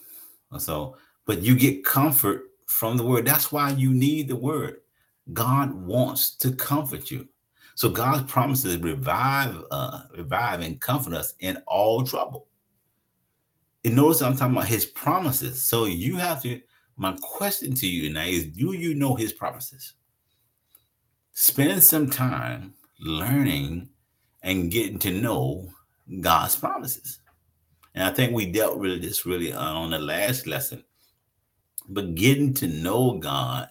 So, 0.59 0.97
but 1.27 1.43
you 1.43 1.57
get 1.57 1.85
comfort 1.85 2.51
from 2.67 2.97
the 2.97 3.05
word. 3.05 3.27
That's 3.27 3.51
why 3.51 3.71
you 3.71 3.93
need 3.93 4.29
the 4.29 4.37
word. 4.37 4.81
God 5.33 5.73
wants 5.73 6.37
to 6.37 6.53
comfort 6.53 7.11
you. 7.11 7.29
So 7.75 7.89
God's 7.89 8.31
promises 8.31 8.77
revive, 8.79 9.63
uh, 9.71 10.03
revive 10.17 10.61
and 10.61 10.81
comfort 10.81 11.15
us 11.15 11.35
in 11.41 11.57
all 11.67 12.05
trouble. 12.05 12.47
And 13.85 13.97
notice 13.97 14.23
I'm 14.23 14.37
talking 14.37 14.57
about 14.57 14.69
his 14.69 14.87
promises. 14.87 15.63
So 15.63 15.85
you 15.85 16.17
have 16.17 16.43
to, 16.43 16.61
my 16.97 17.17
question 17.21 17.75
to 17.75 17.87
you 17.87 18.11
now 18.11 18.25
is 18.25 18.47
do 18.47 18.73
you 18.73 18.95
know 18.95 19.15
his 19.15 19.33
promises? 19.33 19.95
Spend 21.33 21.83
some 21.83 22.09
time 22.09 22.75
learning 23.01 23.89
and 24.43 24.71
getting 24.71 24.99
to 25.01 25.11
know 25.11 25.69
God's 26.21 26.55
promises. 26.55 27.19
And 27.95 28.05
I 28.05 28.11
think 28.11 28.33
we 28.33 28.47
dealt 28.47 28.79
with 28.79 29.03
this 29.03 29.27
really 29.27 29.53
on 29.53 29.91
the 29.91 29.99
last 29.99 30.47
lesson. 30.47 30.85
But 31.89 32.15
getting 32.15 32.55
to 32.55 32.67
know 32.67 33.19
God 33.19 33.69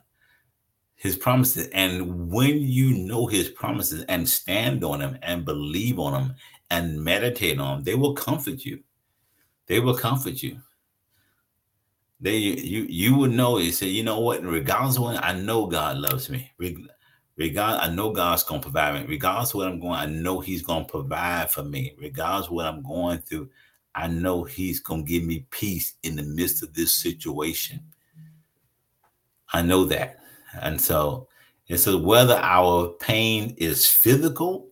his 1.04 1.18
promises. 1.18 1.68
And 1.74 2.32
when 2.32 2.62
you 2.62 2.94
know 2.94 3.28
his 3.28 3.50
promises 3.50 4.06
and 4.08 4.28
stand 4.28 4.86
on 4.86 5.00
them 5.00 5.20
and 5.22 5.44
believe 5.44 6.00
on 6.00 6.14
them 6.14 6.36
and 6.72 7.04
meditate 7.04 7.60
on 7.60 7.76
them, 7.76 7.84
they 7.84 7.96
will 7.96 8.14
comfort 8.14 8.64
you. 8.64 8.80
They 9.68 9.82
will 9.82 9.98
comfort 9.98 10.42
you. 10.42 10.60
They 12.22 12.38
you 12.38 12.84
you 12.84 13.18
would 13.18 13.32
know 13.32 13.58
you 13.58 13.74
say, 13.74 13.88
you 13.88 14.04
know 14.04 14.22
what, 14.22 14.44
regardless 14.44 14.96
of 14.96 15.04
what 15.04 15.22
I 15.22 15.38
know 15.38 15.66
God 15.66 15.98
loves 15.98 16.30
me. 16.30 16.50
Regard, 17.36 17.82
I 17.82 17.94
know 17.94 18.12
God's 18.12 18.44
gonna 18.44 18.62
provide 18.62 19.02
me. 19.02 19.06
Regardless 19.06 19.50
of 19.50 19.56
what 19.56 19.68
I'm 19.68 19.82
going, 19.82 20.00
I 20.00 20.06
know 20.06 20.40
He's 20.40 20.62
gonna 20.62 20.86
provide 20.86 21.52
for 21.52 21.64
me. 21.64 21.96
Regardless 22.00 22.48
of 22.48 22.54
what 22.54 22.68
I'm 22.68 22.82
going 22.82 23.20
through, 23.20 23.50
I 23.94 24.08
know 24.08 24.46
He's 24.46 24.80
gonna 24.80 25.04
give 25.04 25.26
me 25.26 25.46
peace 25.50 25.96
in 26.04 26.16
the 26.16 26.24
midst 26.24 26.64
of 26.64 26.74
this 26.74 26.94
situation. 26.94 27.82
I 29.52 29.64
know 29.64 29.84
that. 29.86 30.23
And 30.62 30.80
so, 30.80 31.28
and 31.70 31.80
so 31.80 31.98
whether 31.98 32.36
our 32.36 32.90
pain 33.00 33.56
is 33.58 33.88
physical 33.88 34.70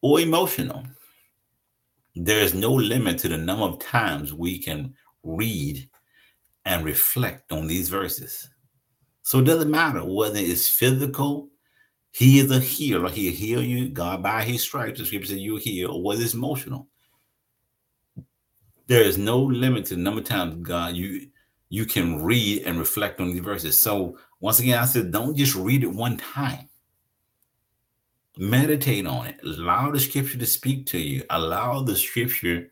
or 0.00 0.20
emotional, 0.20 0.84
there 2.14 2.40
is 2.40 2.54
no 2.54 2.72
limit 2.72 3.18
to 3.18 3.28
the 3.28 3.38
number 3.38 3.64
of 3.64 3.78
times 3.78 4.32
we 4.32 4.58
can 4.58 4.94
read 5.22 5.88
and 6.64 6.84
reflect 6.84 7.52
on 7.52 7.66
these 7.66 7.88
verses. 7.88 8.48
So 9.22 9.38
it 9.38 9.44
doesn't 9.44 9.70
matter 9.70 10.04
whether 10.04 10.38
it's 10.38 10.68
physical, 10.68 11.48
he 12.12 12.38
is 12.38 12.50
a 12.50 12.60
healer, 12.60 13.10
he'll 13.10 13.32
heal 13.32 13.62
you. 13.62 13.88
God 13.90 14.22
by 14.22 14.42
his 14.42 14.62
stripes, 14.62 14.98
the 14.98 15.06
scripture 15.06 15.28
says 15.28 15.38
you 15.38 15.56
heal, 15.56 15.90
or 15.90 16.02
whether 16.02 16.22
it's 16.22 16.34
emotional. 16.34 16.88
There 18.86 19.02
is 19.02 19.18
no 19.18 19.38
limit 19.38 19.86
to 19.86 19.96
the 19.96 20.00
number 20.00 20.20
of 20.20 20.26
times 20.26 20.56
God 20.62 20.96
you 20.96 21.28
you 21.68 21.84
can 21.84 22.22
read 22.22 22.62
and 22.64 22.78
reflect 22.78 23.20
on 23.20 23.32
these 23.32 23.40
verses. 23.40 23.80
So 23.80 24.18
once 24.40 24.60
again, 24.60 24.78
I 24.78 24.84
said, 24.84 25.10
don't 25.10 25.36
just 25.36 25.54
read 25.54 25.82
it 25.82 25.92
one 25.92 26.16
time. 26.16 26.68
Meditate 28.38 29.06
on 29.06 29.26
it. 29.26 29.40
Allow 29.42 29.90
the 29.90 30.00
scripture 30.00 30.38
to 30.38 30.46
speak 30.46 30.86
to 30.86 30.98
you. 30.98 31.24
Allow 31.30 31.82
the 31.82 31.96
scripture 31.96 32.70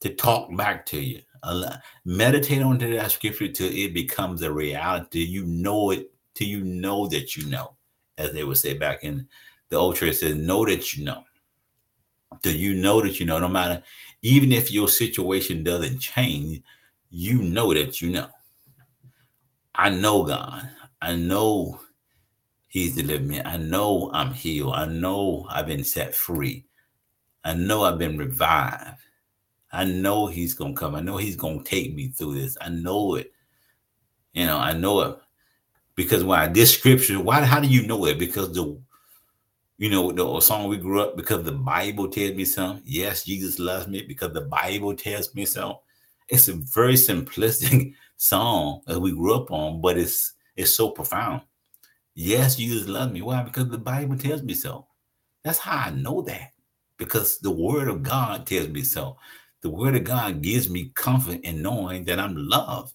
to 0.00 0.14
talk 0.14 0.54
back 0.56 0.84
to 0.86 1.00
you. 1.00 1.22
Allow, 1.42 1.76
meditate 2.04 2.62
on 2.62 2.78
that 2.78 3.10
scripture 3.10 3.48
till 3.48 3.72
it 3.72 3.94
becomes 3.94 4.42
a 4.42 4.52
reality. 4.52 5.20
You 5.20 5.46
know 5.46 5.90
it 5.90 6.10
till 6.34 6.48
you 6.48 6.62
know 6.62 7.08
that 7.08 7.36
you 7.36 7.46
know, 7.48 7.76
as 8.18 8.32
they 8.32 8.44
would 8.44 8.58
say 8.58 8.74
back 8.74 9.02
in 9.02 9.26
the 9.70 9.76
old 9.76 9.96
church 9.96 10.16
says, 10.16 10.34
know 10.34 10.64
that 10.66 10.96
you 10.96 11.04
know. 11.04 11.24
Till 12.42 12.54
you 12.54 12.74
know 12.74 13.00
that 13.00 13.18
you 13.18 13.26
know, 13.26 13.38
no 13.38 13.48
matter, 13.48 13.82
even 14.22 14.52
if 14.52 14.70
your 14.70 14.88
situation 14.88 15.64
doesn't 15.64 15.98
change, 15.98 16.62
you 17.10 17.42
know 17.42 17.72
that 17.74 18.00
you 18.00 18.10
know. 18.10 18.28
I 19.74 19.90
know 19.90 20.24
God. 20.24 20.68
I 21.00 21.14
know 21.16 21.80
He's 22.68 22.96
delivered 22.96 23.26
me. 23.26 23.40
I 23.40 23.56
know 23.56 24.10
I'm 24.12 24.32
healed. 24.32 24.74
I 24.74 24.86
know 24.86 25.46
I've 25.48 25.66
been 25.66 25.84
set 25.84 26.14
free. 26.14 26.66
I 27.44 27.54
know 27.54 27.84
I've 27.84 27.98
been 27.98 28.18
revived. 28.18 29.00
I 29.72 29.84
know 29.84 30.26
He's 30.26 30.54
going 30.54 30.74
to 30.74 30.78
come. 30.78 30.94
I 30.94 31.00
know 31.00 31.16
He's 31.16 31.36
going 31.36 31.62
to 31.62 31.64
take 31.64 31.94
me 31.94 32.08
through 32.08 32.34
this. 32.34 32.58
I 32.60 32.68
know 32.68 33.14
it. 33.14 33.32
You 34.34 34.46
know, 34.46 34.58
I 34.58 34.72
know 34.72 35.00
it 35.00 35.18
because 35.94 36.22
why 36.22 36.46
this 36.46 36.74
scripture, 36.74 37.18
why, 37.20 37.42
how 37.42 37.58
do 37.58 37.66
you 37.66 37.86
know 37.86 38.04
it? 38.06 38.18
Because 38.18 38.52
the, 38.52 38.78
you 39.78 39.90
know, 39.90 40.12
the 40.12 40.40
song 40.40 40.68
we 40.68 40.76
grew 40.76 41.00
up 41.00 41.16
because 41.16 41.42
the 41.42 41.52
Bible 41.52 42.08
tells 42.08 42.34
me 42.34 42.44
something. 42.44 42.82
Yes, 42.86 43.24
Jesus 43.24 43.58
loves 43.58 43.88
me 43.88 44.02
because 44.02 44.32
the 44.32 44.42
Bible 44.42 44.94
tells 44.94 45.34
me 45.34 45.44
so. 45.44 45.80
It's 46.28 46.48
a 46.48 46.54
very 46.54 46.94
simplistic 46.94 47.94
song 48.16 48.82
that 48.86 49.00
we 49.00 49.12
grew 49.12 49.34
up 49.34 49.50
on, 49.50 49.80
but 49.80 49.96
it's 49.98 50.32
it's 50.56 50.74
so 50.74 50.90
profound. 50.90 51.42
Yes, 52.14 52.56
Jesus 52.56 52.88
love 52.88 53.12
me. 53.12 53.22
Why? 53.22 53.42
Because 53.42 53.68
the 53.68 53.78
Bible 53.78 54.16
tells 54.18 54.42
me 54.42 54.54
so. 54.54 54.88
That's 55.44 55.58
how 55.58 55.86
I 55.86 55.90
know 55.90 56.20
that. 56.22 56.50
Because 56.96 57.38
the 57.38 57.50
word 57.50 57.86
of 57.86 58.02
God 58.02 58.44
tells 58.44 58.68
me 58.68 58.82
so. 58.82 59.16
The 59.62 59.70
word 59.70 59.94
of 59.94 60.04
God 60.04 60.42
gives 60.42 60.68
me 60.68 60.90
comfort 60.94 61.40
in 61.42 61.62
knowing 61.62 62.04
that 62.04 62.18
I'm 62.18 62.34
loved. 62.36 62.92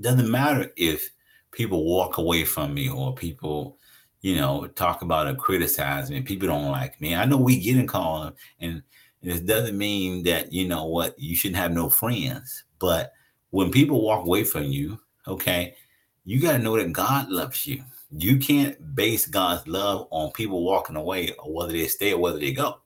Doesn't 0.00 0.30
matter 0.30 0.72
if 0.76 1.10
people 1.50 1.84
walk 1.84 2.18
away 2.18 2.44
from 2.44 2.74
me 2.74 2.88
or 2.88 3.14
people, 3.14 3.78
you 4.20 4.36
know, 4.36 4.66
talk 4.68 5.02
about 5.02 5.26
or 5.26 5.34
criticize 5.34 6.10
me. 6.10 6.22
People 6.22 6.48
don't 6.48 6.70
like 6.70 7.00
me. 7.00 7.14
I 7.14 7.24
know 7.24 7.36
we 7.36 7.58
get 7.58 7.76
in 7.76 7.88
call 7.88 8.32
and 8.60 8.82
it 9.22 9.46
doesn't 9.46 9.78
mean 9.78 10.24
that, 10.24 10.52
you 10.52 10.66
know 10.66 10.86
what, 10.86 11.18
you 11.18 11.36
shouldn't 11.36 11.60
have 11.60 11.72
no 11.72 11.88
friends. 11.88 12.64
But 12.78 13.12
when 13.50 13.70
people 13.70 14.02
walk 14.02 14.26
away 14.26 14.44
from 14.44 14.64
you, 14.64 14.98
okay, 15.28 15.76
you 16.24 16.40
got 16.40 16.52
to 16.52 16.58
know 16.58 16.76
that 16.76 16.92
God 16.92 17.28
loves 17.28 17.66
you. 17.66 17.84
You 18.10 18.38
can't 18.38 18.94
base 18.94 19.26
God's 19.26 19.66
love 19.66 20.08
on 20.10 20.32
people 20.32 20.64
walking 20.64 20.96
away 20.96 21.30
or 21.38 21.54
whether 21.54 21.72
they 21.72 21.86
stay 21.86 22.12
or 22.12 22.20
whether 22.20 22.38
they 22.38 22.52
go. 22.52 22.80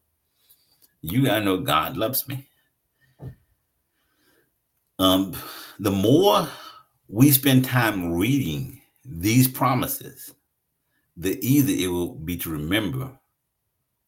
You 1.01 1.25
got 1.25 1.39
to 1.39 1.45
know 1.45 1.59
God 1.59 1.97
loves 1.97 2.29
me. 2.29 2.47
Um, 4.99 5.35
the 5.79 5.91
more 5.91 6.49
we 7.09 7.31
spend 7.31 7.65
time 7.65 8.15
reading 8.15 8.81
these 9.05 9.49
promises, 9.49 10.35
the 11.17 11.39
easier 11.47 11.87
it 11.87 11.91
will 11.91 12.15
be 12.15 12.37
to 12.39 12.51
remember 12.51 13.11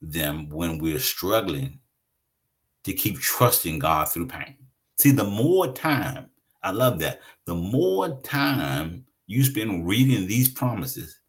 them 0.00 0.48
when 0.50 0.78
we're 0.78 0.98
struggling 0.98 1.78
to 2.88 2.94
keep 2.94 3.18
trusting 3.20 3.78
God 3.78 4.08
through 4.08 4.26
pain. 4.26 4.56
See, 4.98 5.12
the 5.12 5.24
more 5.24 5.72
time, 5.72 6.30
I 6.62 6.72
love 6.72 6.98
that, 7.00 7.20
the 7.44 7.54
more 7.54 8.20
time 8.22 9.04
you 9.26 9.44
spend 9.44 9.86
reading 9.86 10.26
these 10.26 10.48
promises, 10.48 11.20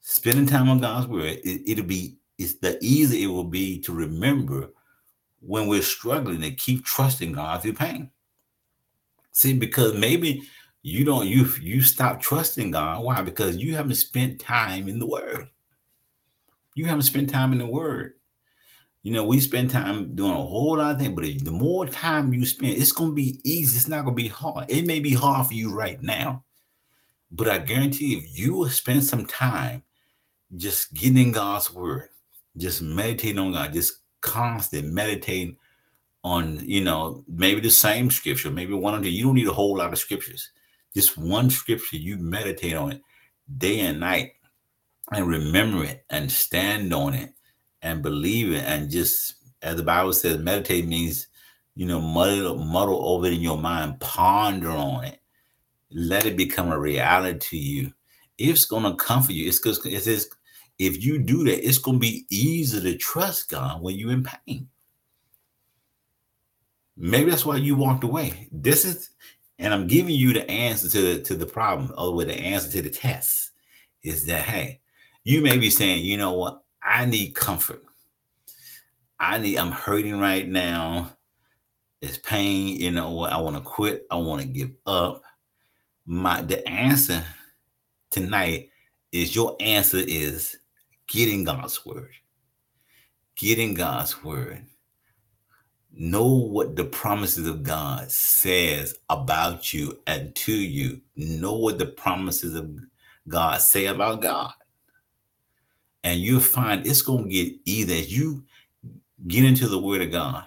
spending 0.00 0.46
time 0.46 0.68
on 0.68 0.80
God's 0.80 1.08
word, 1.08 1.38
it, 1.42 1.76
will 1.76 1.84
be, 1.84 2.18
it's 2.38 2.54
the 2.54 2.78
easier 2.80 3.28
it 3.28 3.32
will 3.32 3.44
be 3.44 3.80
to 3.80 3.92
remember 3.92 4.70
when 5.40 5.66
we're 5.66 5.82
struggling 5.82 6.40
to 6.42 6.50
keep 6.52 6.84
trusting 6.84 7.32
God 7.32 7.62
through 7.62 7.74
pain. 7.74 8.10
See, 9.32 9.52
because 9.52 9.94
maybe 9.94 10.42
you 10.82 11.04
don't 11.04 11.26
you 11.26 11.46
you 11.60 11.82
stop 11.82 12.20
trusting 12.20 12.70
God. 12.70 13.02
Why? 13.02 13.20
Because 13.20 13.56
you 13.56 13.74
haven't 13.74 13.96
spent 13.96 14.40
time 14.40 14.88
in 14.88 14.98
the 15.00 15.06
Word. 15.06 15.48
You 16.74 16.84
haven't 16.86 17.02
spent 17.02 17.28
time 17.28 17.52
in 17.52 17.58
the 17.58 17.66
Word. 17.66 18.14
You 19.06 19.12
know, 19.12 19.22
we 19.22 19.38
spend 19.38 19.70
time 19.70 20.16
doing 20.16 20.32
a 20.32 20.34
whole 20.34 20.78
lot 20.78 20.96
of 20.96 21.00
things, 21.00 21.14
but 21.14 21.44
the 21.44 21.52
more 21.52 21.86
time 21.86 22.32
you 22.32 22.44
spend, 22.44 22.76
it's 22.76 22.90
gonna 22.90 23.12
be 23.12 23.38
easy. 23.44 23.76
It's 23.76 23.86
not 23.86 24.04
gonna 24.04 24.16
be 24.16 24.26
hard. 24.26 24.68
It 24.68 24.84
may 24.84 24.98
be 24.98 25.14
hard 25.14 25.46
for 25.46 25.54
you 25.54 25.72
right 25.72 26.02
now, 26.02 26.42
but 27.30 27.48
I 27.48 27.58
guarantee 27.58 28.16
if 28.16 28.36
you 28.36 28.54
will 28.54 28.68
spend 28.68 29.04
some 29.04 29.24
time 29.24 29.84
just 30.56 30.92
getting 30.92 31.18
in 31.18 31.30
God's 31.30 31.72
word, 31.72 32.08
just 32.56 32.82
meditating 32.82 33.38
on 33.38 33.52
God, 33.52 33.72
just 33.72 33.98
constant 34.22 34.92
meditating 34.92 35.56
on, 36.24 36.58
you 36.64 36.82
know, 36.82 37.22
maybe 37.28 37.60
the 37.60 37.70
same 37.70 38.10
scripture, 38.10 38.50
maybe 38.50 38.74
one 38.74 38.94
of 38.94 39.04
the, 39.04 39.08
you 39.08 39.26
don't 39.26 39.36
need 39.36 39.46
a 39.46 39.52
whole 39.52 39.76
lot 39.76 39.92
of 39.92 39.98
scriptures 40.00 40.50
just 40.96 41.18
one 41.18 41.50
scripture, 41.50 41.98
you 41.98 42.16
meditate 42.16 42.74
on 42.74 42.90
it 42.90 43.02
day 43.58 43.80
and 43.80 44.00
night 44.00 44.32
and 45.12 45.28
remember 45.28 45.84
it 45.84 46.04
and 46.10 46.32
stand 46.32 46.92
on 46.94 47.12
it 47.12 47.35
and 47.86 48.02
believe 48.02 48.52
it. 48.52 48.64
And 48.64 48.90
just 48.90 49.36
as 49.62 49.76
the 49.76 49.82
Bible 49.82 50.12
says, 50.12 50.38
meditate 50.38 50.86
means, 50.86 51.28
you 51.76 51.86
know, 51.86 52.00
muddle, 52.00 52.56
muddle 52.56 53.08
over 53.08 53.26
it 53.26 53.34
in 53.34 53.40
your 53.40 53.58
mind, 53.58 54.00
ponder 54.00 54.70
on 54.70 55.04
it, 55.04 55.20
let 55.90 56.26
it 56.26 56.36
become 56.36 56.72
a 56.72 56.78
reality 56.78 57.38
to 57.38 57.56
you. 57.56 57.92
It's 58.38 58.66
to 58.66 58.94
comfort 58.96 59.32
you. 59.32 59.48
It's 59.48 59.58
because 59.58 59.84
it 59.86 60.02
says, 60.02 60.28
if 60.78 61.02
you 61.02 61.18
do 61.18 61.44
that, 61.44 61.66
it's 61.66 61.80
to 61.80 61.98
be 61.98 62.26
easy 62.28 62.80
to 62.80 62.98
trust 62.98 63.50
God 63.50 63.80
when 63.80 63.96
you're 63.96 64.12
in 64.12 64.24
pain. 64.24 64.68
Maybe 66.96 67.30
that's 67.30 67.46
why 67.46 67.56
you 67.56 67.76
walked 67.76 68.04
away. 68.04 68.48
This 68.50 68.84
is 68.84 69.10
and 69.58 69.72
I'm 69.72 69.86
giving 69.86 70.14
you 70.14 70.34
the 70.34 70.50
answer 70.50 70.88
to 70.88 71.00
the 71.00 71.22
to 71.22 71.34
the 71.34 71.46
problem, 71.46 71.92
or 71.96 72.24
the 72.24 72.34
answer 72.34 72.70
to 72.72 72.82
the 72.82 72.90
test, 72.90 73.52
is 74.02 74.26
that 74.26 74.42
hey, 74.42 74.80
you 75.24 75.40
may 75.40 75.56
be 75.56 75.70
saying, 75.70 76.04
you 76.04 76.16
know 76.18 76.34
what, 76.34 76.62
I 76.86 77.06
need 77.06 77.34
comfort. 77.34 77.82
I 79.20 79.38
need, 79.38 79.58
I'm 79.58 79.72
hurting 79.72 80.20
right 80.20 80.48
now. 80.48 81.12
It's 82.00 82.18
pain, 82.18 82.80
you 82.80 82.90
know 82.90 83.10
what, 83.10 83.32
I 83.32 83.40
want 83.40 83.56
to 83.56 83.62
quit, 83.62 84.06
I 84.10 84.16
want 84.16 84.42
to 84.42 84.48
give 84.48 84.70
up. 84.86 85.22
My 86.06 86.42
the 86.42 86.66
answer 86.68 87.24
tonight 88.10 88.70
is 89.10 89.34
your 89.34 89.56
answer 89.60 89.98
is 89.98 90.56
getting 91.08 91.44
God's 91.44 91.84
word. 91.84 92.12
Getting 93.36 93.74
God's 93.74 94.22
word 94.22 94.64
know 95.96 96.26
what 96.26 96.76
the 96.76 96.84
promises 96.84 97.48
of 97.48 97.62
God 97.62 98.10
says 98.10 98.98
about 99.08 99.72
you 99.72 99.98
and 100.06 100.34
to 100.36 100.52
you. 100.52 101.00
Know 101.16 101.54
what 101.54 101.78
the 101.78 101.86
promises 101.86 102.54
of 102.54 102.78
God 103.28 103.60
say 103.60 103.86
about 103.86 104.20
God. 104.22 104.52
And 106.06 106.20
you'll 106.20 106.40
find 106.40 106.86
it's 106.86 107.02
going 107.02 107.24
to 107.24 107.28
get 107.28 107.52
either 107.64 107.94
as 107.94 108.16
you 108.16 108.44
get 109.26 109.44
into 109.44 109.66
the 109.66 109.78
word 109.78 110.02
of 110.02 110.12
God, 110.12 110.46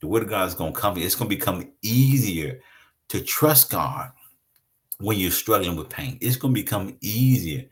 the 0.00 0.06
word 0.08 0.22
of 0.22 0.30
God 0.30 0.48
is 0.48 0.54
going 0.54 0.72
to 0.72 0.80
come, 0.80 0.96
it's 0.96 1.14
going 1.14 1.28
to 1.30 1.36
become 1.36 1.70
easier 1.82 2.60
to 3.08 3.20
trust 3.20 3.70
God 3.70 4.10
when 4.98 5.18
you're 5.18 5.30
struggling 5.30 5.76
with 5.76 5.90
pain. 5.90 6.16
It's 6.20 6.36
going 6.36 6.54
to 6.54 6.60
become 6.60 6.96
easier. 7.00 7.66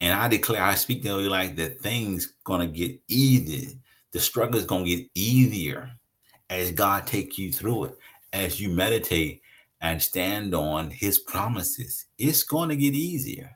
And 0.00 0.14
I 0.18 0.26
declare, 0.28 0.62
I 0.62 0.74
speak 0.74 1.02
to 1.02 1.20
you 1.20 1.28
like 1.28 1.54
that 1.56 1.80
things 1.80 2.32
going 2.44 2.60
to 2.60 2.66
get 2.66 2.98
easier 3.06 3.76
the 4.12 4.20
struggle 4.20 4.58
is 4.58 4.66
going 4.66 4.84
to 4.84 4.96
get 4.96 5.10
easier 5.14 5.90
as 6.48 6.72
God 6.72 7.06
take 7.06 7.38
you 7.38 7.52
through 7.52 7.84
it. 7.84 7.98
As 8.32 8.60
you 8.60 8.68
meditate 8.68 9.42
and 9.80 10.00
stand 10.00 10.54
on 10.54 10.90
his 10.90 11.18
promises, 11.18 12.06
it's 12.18 12.42
going 12.42 12.68
to 12.68 12.76
get 12.76 12.94
easier. 12.94 13.50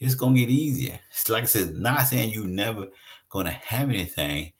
It's 0.00 0.14
to 0.34 0.40
get 0.40 0.50
easier. 0.50 0.98
It's 1.10 1.28
like 1.28 1.44
I 1.44 1.46
said, 1.46 1.74
not 1.74 2.06
saying 2.06 2.30
you 2.30 2.46
never 2.46 2.86
to 3.32 3.50
have 3.50 3.88
anything, 3.90 4.52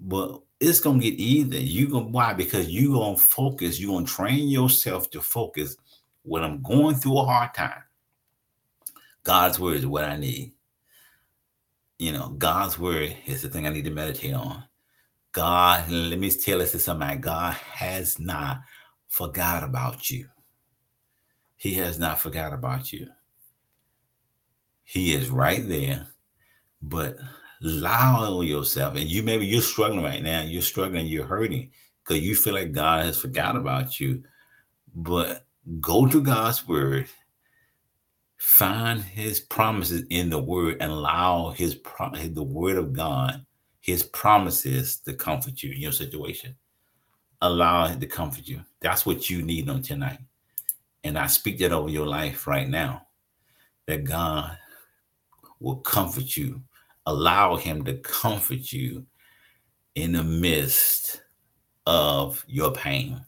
but 0.00 0.40
it's 0.58 0.80
to 1.00 1.10
get 1.10 1.18
easier. 1.18 1.60
You 1.60 1.88
gonna 1.88 2.06
why? 2.06 2.32
Because 2.32 2.68
you 2.68 2.94
to 2.94 3.16
focus. 3.16 3.78
You 3.78 3.98
to 4.00 4.12
train 4.12 4.48
yourself 4.48 5.10
to 5.10 5.20
focus 5.20 5.76
when 6.22 6.42
I'm 6.42 6.62
going 6.62 6.96
through 6.96 7.18
a 7.18 7.24
hard 7.24 7.54
time. 7.54 7.82
God's 9.22 9.58
word 9.58 9.76
is 9.76 9.86
what 9.86 10.04
I 10.04 10.16
need 10.16 10.52
you 11.98 12.12
know, 12.12 12.28
God's 12.28 12.78
word 12.78 13.16
is 13.26 13.42
the 13.42 13.48
thing 13.48 13.66
I 13.66 13.70
need 13.70 13.84
to 13.84 13.90
meditate 13.90 14.34
on. 14.34 14.64
God, 15.32 15.88
let 15.90 16.18
me 16.18 16.30
tell 16.30 16.62
us 16.62 16.72
something. 16.82 17.20
God 17.20 17.54
has 17.54 18.18
not 18.18 18.60
forgot 19.08 19.62
about 19.62 20.10
you. 20.10 20.28
He 21.56 21.74
has 21.74 21.98
not 21.98 22.20
forgot 22.20 22.52
about 22.52 22.92
you. 22.92 23.08
He 24.86 25.12
is 25.12 25.28
right 25.28 25.68
there, 25.68 26.06
but 26.80 27.18
allow 27.62 28.40
yourself, 28.40 28.96
and 28.96 29.04
you 29.04 29.22
maybe 29.22 29.44
you're 29.44 29.60
struggling 29.60 30.02
right 30.02 30.22
now. 30.22 30.42
You're 30.42 30.62
struggling. 30.62 31.06
You're 31.06 31.26
hurting 31.26 31.70
because 32.02 32.22
you 32.22 32.34
feel 32.34 32.54
like 32.54 32.72
God 32.72 33.04
has 33.04 33.20
forgot 33.20 33.56
about 33.56 34.00
you. 34.00 34.22
But 34.94 35.46
go 35.80 36.06
to 36.06 36.22
God's 36.22 36.66
word 36.66 37.08
Find 38.36 39.00
his 39.00 39.40
promises 39.40 40.04
in 40.10 40.28
the 40.28 40.38
word 40.38 40.76
and 40.80 40.92
allow 40.92 41.50
his 41.50 41.78
the 42.30 42.42
word 42.42 42.76
of 42.76 42.92
God, 42.92 43.44
his 43.80 44.02
promises 44.02 44.98
to 45.00 45.14
comfort 45.14 45.62
you 45.62 45.72
in 45.72 45.80
your 45.80 45.92
situation. 45.92 46.54
Allow 47.40 47.86
it 47.86 48.00
to 48.00 48.06
comfort 48.06 48.46
you. 48.46 48.60
That's 48.80 49.06
what 49.06 49.30
you 49.30 49.42
need 49.42 49.68
on 49.68 49.82
tonight. 49.82 50.18
And 51.02 51.18
I 51.18 51.26
speak 51.28 51.58
that 51.58 51.72
over 51.72 51.88
your 51.88 52.06
life 52.06 52.46
right 52.46 52.68
now. 52.68 53.06
That 53.86 54.04
God 54.04 54.58
will 55.60 55.76
comfort 55.76 56.36
you. 56.36 56.62
Allow 57.06 57.56
him 57.56 57.84
to 57.84 57.94
comfort 57.98 58.72
you 58.72 59.06
in 59.94 60.12
the 60.12 60.24
midst 60.24 61.22
of 61.86 62.44
your 62.48 62.72
pain. 62.72 63.24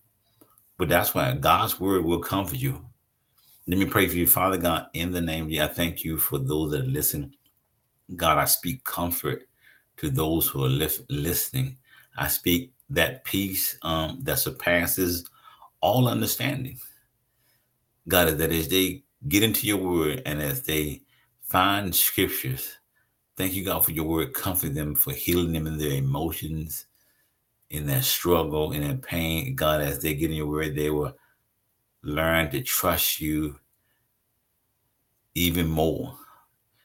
But 0.79 0.89
that's 0.89 1.15
why 1.15 1.33
God's 1.35 1.81
word 1.81 2.05
will 2.05 2.21
comfort 2.21 2.59
you. 2.59 2.85
Let 3.67 3.79
me 3.79 3.87
pray 3.87 4.09
for 4.09 4.17
you, 4.17 4.27
Father 4.27 4.57
God, 4.57 4.87
in 4.95 5.13
the 5.13 5.21
name 5.21 5.47
of 5.47 5.51
you. 5.51 5.63
I 5.63 5.69
thank 5.69 6.05
you 6.05 6.19
for 6.19 6.39
those 6.39 6.73
that 6.73 6.87
listen. 6.87 7.35
God, 8.17 8.39
I 8.39 8.47
speak 8.47 8.85
comfort 8.85 9.45
to 9.99 10.11
those 10.11 10.49
who 10.49 10.65
are 10.65 10.69
li- 10.69 11.07
listening. 11.11 11.77
I 12.17 12.29
speak 12.29 12.73
that 12.91 13.25
peace 13.25 13.79
um, 13.83 14.21
that 14.23 14.39
surpasses 14.39 15.29
all 15.81 16.09
understanding. 16.09 16.79
God, 18.09 18.39
that 18.39 18.53
as 18.53 18.69
they 18.69 19.05
get 19.29 19.43
into 19.43 19.67
your 19.67 19.79
word 19.79 20.23
and 20.25 20.41
as 20.41 20.63
they 20.63 21.03
find 21.49 21.95
scriptures, 21.95 22.79
thank 23.37 23.55
you, 23.55 23.65
God, 23.65 23.85
for 23.85 23.93
your 23.93 24.05
word. 24.05 24.35
Comfort 24.35 24.75
them, 24.75 24.95
for 24.95 25.13
healing 25.13 25.53
them 25.53 25.67
in 25.67 25.79
their 25.79 25.93
emotions, 25.93 26.87
in 27.71 27.87
their 27.87 28.03
struggle, 28.03 28.73
in 28.73 28.83
their 28.83 28.97
pain. 28.97 29.55
God, 29.55 29.81
as 29.81 30.01
they 30.01 30.15
get 30.15 30.31
in 30.31 30.37
your 30.37 30.47
word, 30.47 30.75
they 30.75 30.91
will 30.91 31.17
learn 32.03 32.51
to 32.51 32.63
trust 32.63 33.21
you 33.21 33.59
even 35.35 35.67
more. 35.67 36.17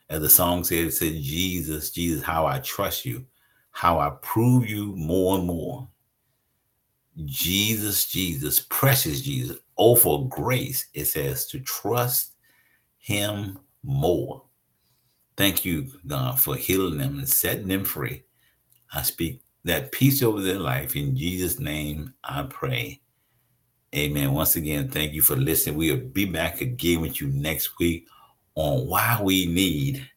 As 0.09 0.21
the 0.21 0.29
song 0.29 0.63
said, 0.63 0.85
it 0.85 0.93
said, 0.93 1.21
Jesus, 1.21 1.89
Jesus, 1.89 2.23
how 2.23 2.45
I 2.45 2.59
trust 2.59 3.05
you, 3.05 3.25
how 3.71 3.99
I 3.99 4.11
prove 4.21 4.69
you 4.69 4.95
more 4.95 5.37
and 5.37 5.47
more. 5.47 5.87
Jesus, 7.25 8.05
Jesus, 8.05 8.59
precious 8.69 9.21
Jesus. 9.21 9.57
Oh, 9.77 9.95
for 9.95 10.27
grace, 10.29 10.87
it 10.93 11.05
says 11.05 11.47
to 11.47 11.59
trust 11.59 12.33
him 12.97 13.59
more. 13.83 14.43
Thank 15.35 15.65
you, 15.65 15.87
God, 16.05 16.39
for 16.39 16.55
healing 16.55 16.97
them 16.97 17.17
and 17.17 17.27
setting 17.27 17.67
them 17.67 17.85
free. 17.85 18.23
I 18.93 19.01
speak 19.01 19.41
that 19.63 19.91
peace 19.91 20.21
over 20.21 20.41
their 20.41 20.59
life. 20.59 20.95
In 20.95 21.15
Jesus' 21.15 21.59
name, 21.59 22.13
I 22.23 22.43
pray. 22.43 23.01
Amen. 23.95 24.33
Once 24.33 24.55
again, 24.55 24.89
thank 24.89 25.13
you 25.13 25.21
for 25.21 25.35
listening. 25.35 25.77
We'll 25.77 25.97
be 25.97 26.25
back 26.25 26.61
again 26.61 27.01
with 27.01 27.21
you 27.21 27.27
next 27.27 27.77
week 27.79 28.07
on 28.55 28.87
why 28.87 29.19
we 29.21 29.45
need 29.45 30.07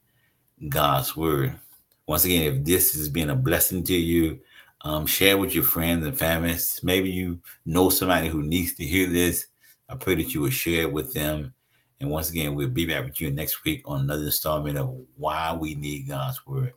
God's 0.69 1.17
word. 1.17 1.59
Once 2.07 2.25
again, 2.25 2.55
if 2.55 2.65
this 2.65 2.95
has 2.95 3.09
been 3.09 3.31
a 3.31 3.37
blessing 3.37 3.85
to 3.85 3.95
you, 3.95 4.39
um, 4.83 5.07
share 5.07 5.37
with 5.37 5.55
your 5.55 5.65
friends 5.65 6.07
and 6.07 6.17
families. 6.17 6.81
Maybe 6.83 7.11
you 7.11 7.41
know 7.65 7.91
somebody 7.91 8.29
who 8.29 8.43
needs 8.43 8.75
to 8.75 8.85
hear 8.85 9.09
this. 9.09 9.47
I 9.89 9.97
pray 9.97 10.15
that 10.17 10.33
you 10.33 10.43
will 10.43 10.51
share 10.51 10.83
it 10.83 10.93
with 10.93 11.13
them. 11.13 11.55
And 12.01 12.11
once 12.11 12.31
again, 12.31 12.55
we'll 12.55 12.69
be 12.69 12.87
back 12.87 13.05
with 13.05 13.21
you 13.21 13.31
next 13.31 13.65
week 13.65 13.83
on 13.87 14.03
another 14.03 14.25
installment 14.25 14.77
of 14.79 14.95
Why 15.17 15.57
We 15.59 15.75
Need 15.75 16.09
God's 16.09 16.47
Word. 16.47 16.75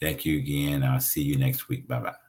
Thank 0.00 0.24
you 0.24 0.38
again. 0.38 0.82
I'll 0.82 1.00
see 1.00 1.22
you 1.22 1.38
next 1.38 1.68
week. 1.68 1.86
Bye 1.86 2.00
bye. 2.00 2.25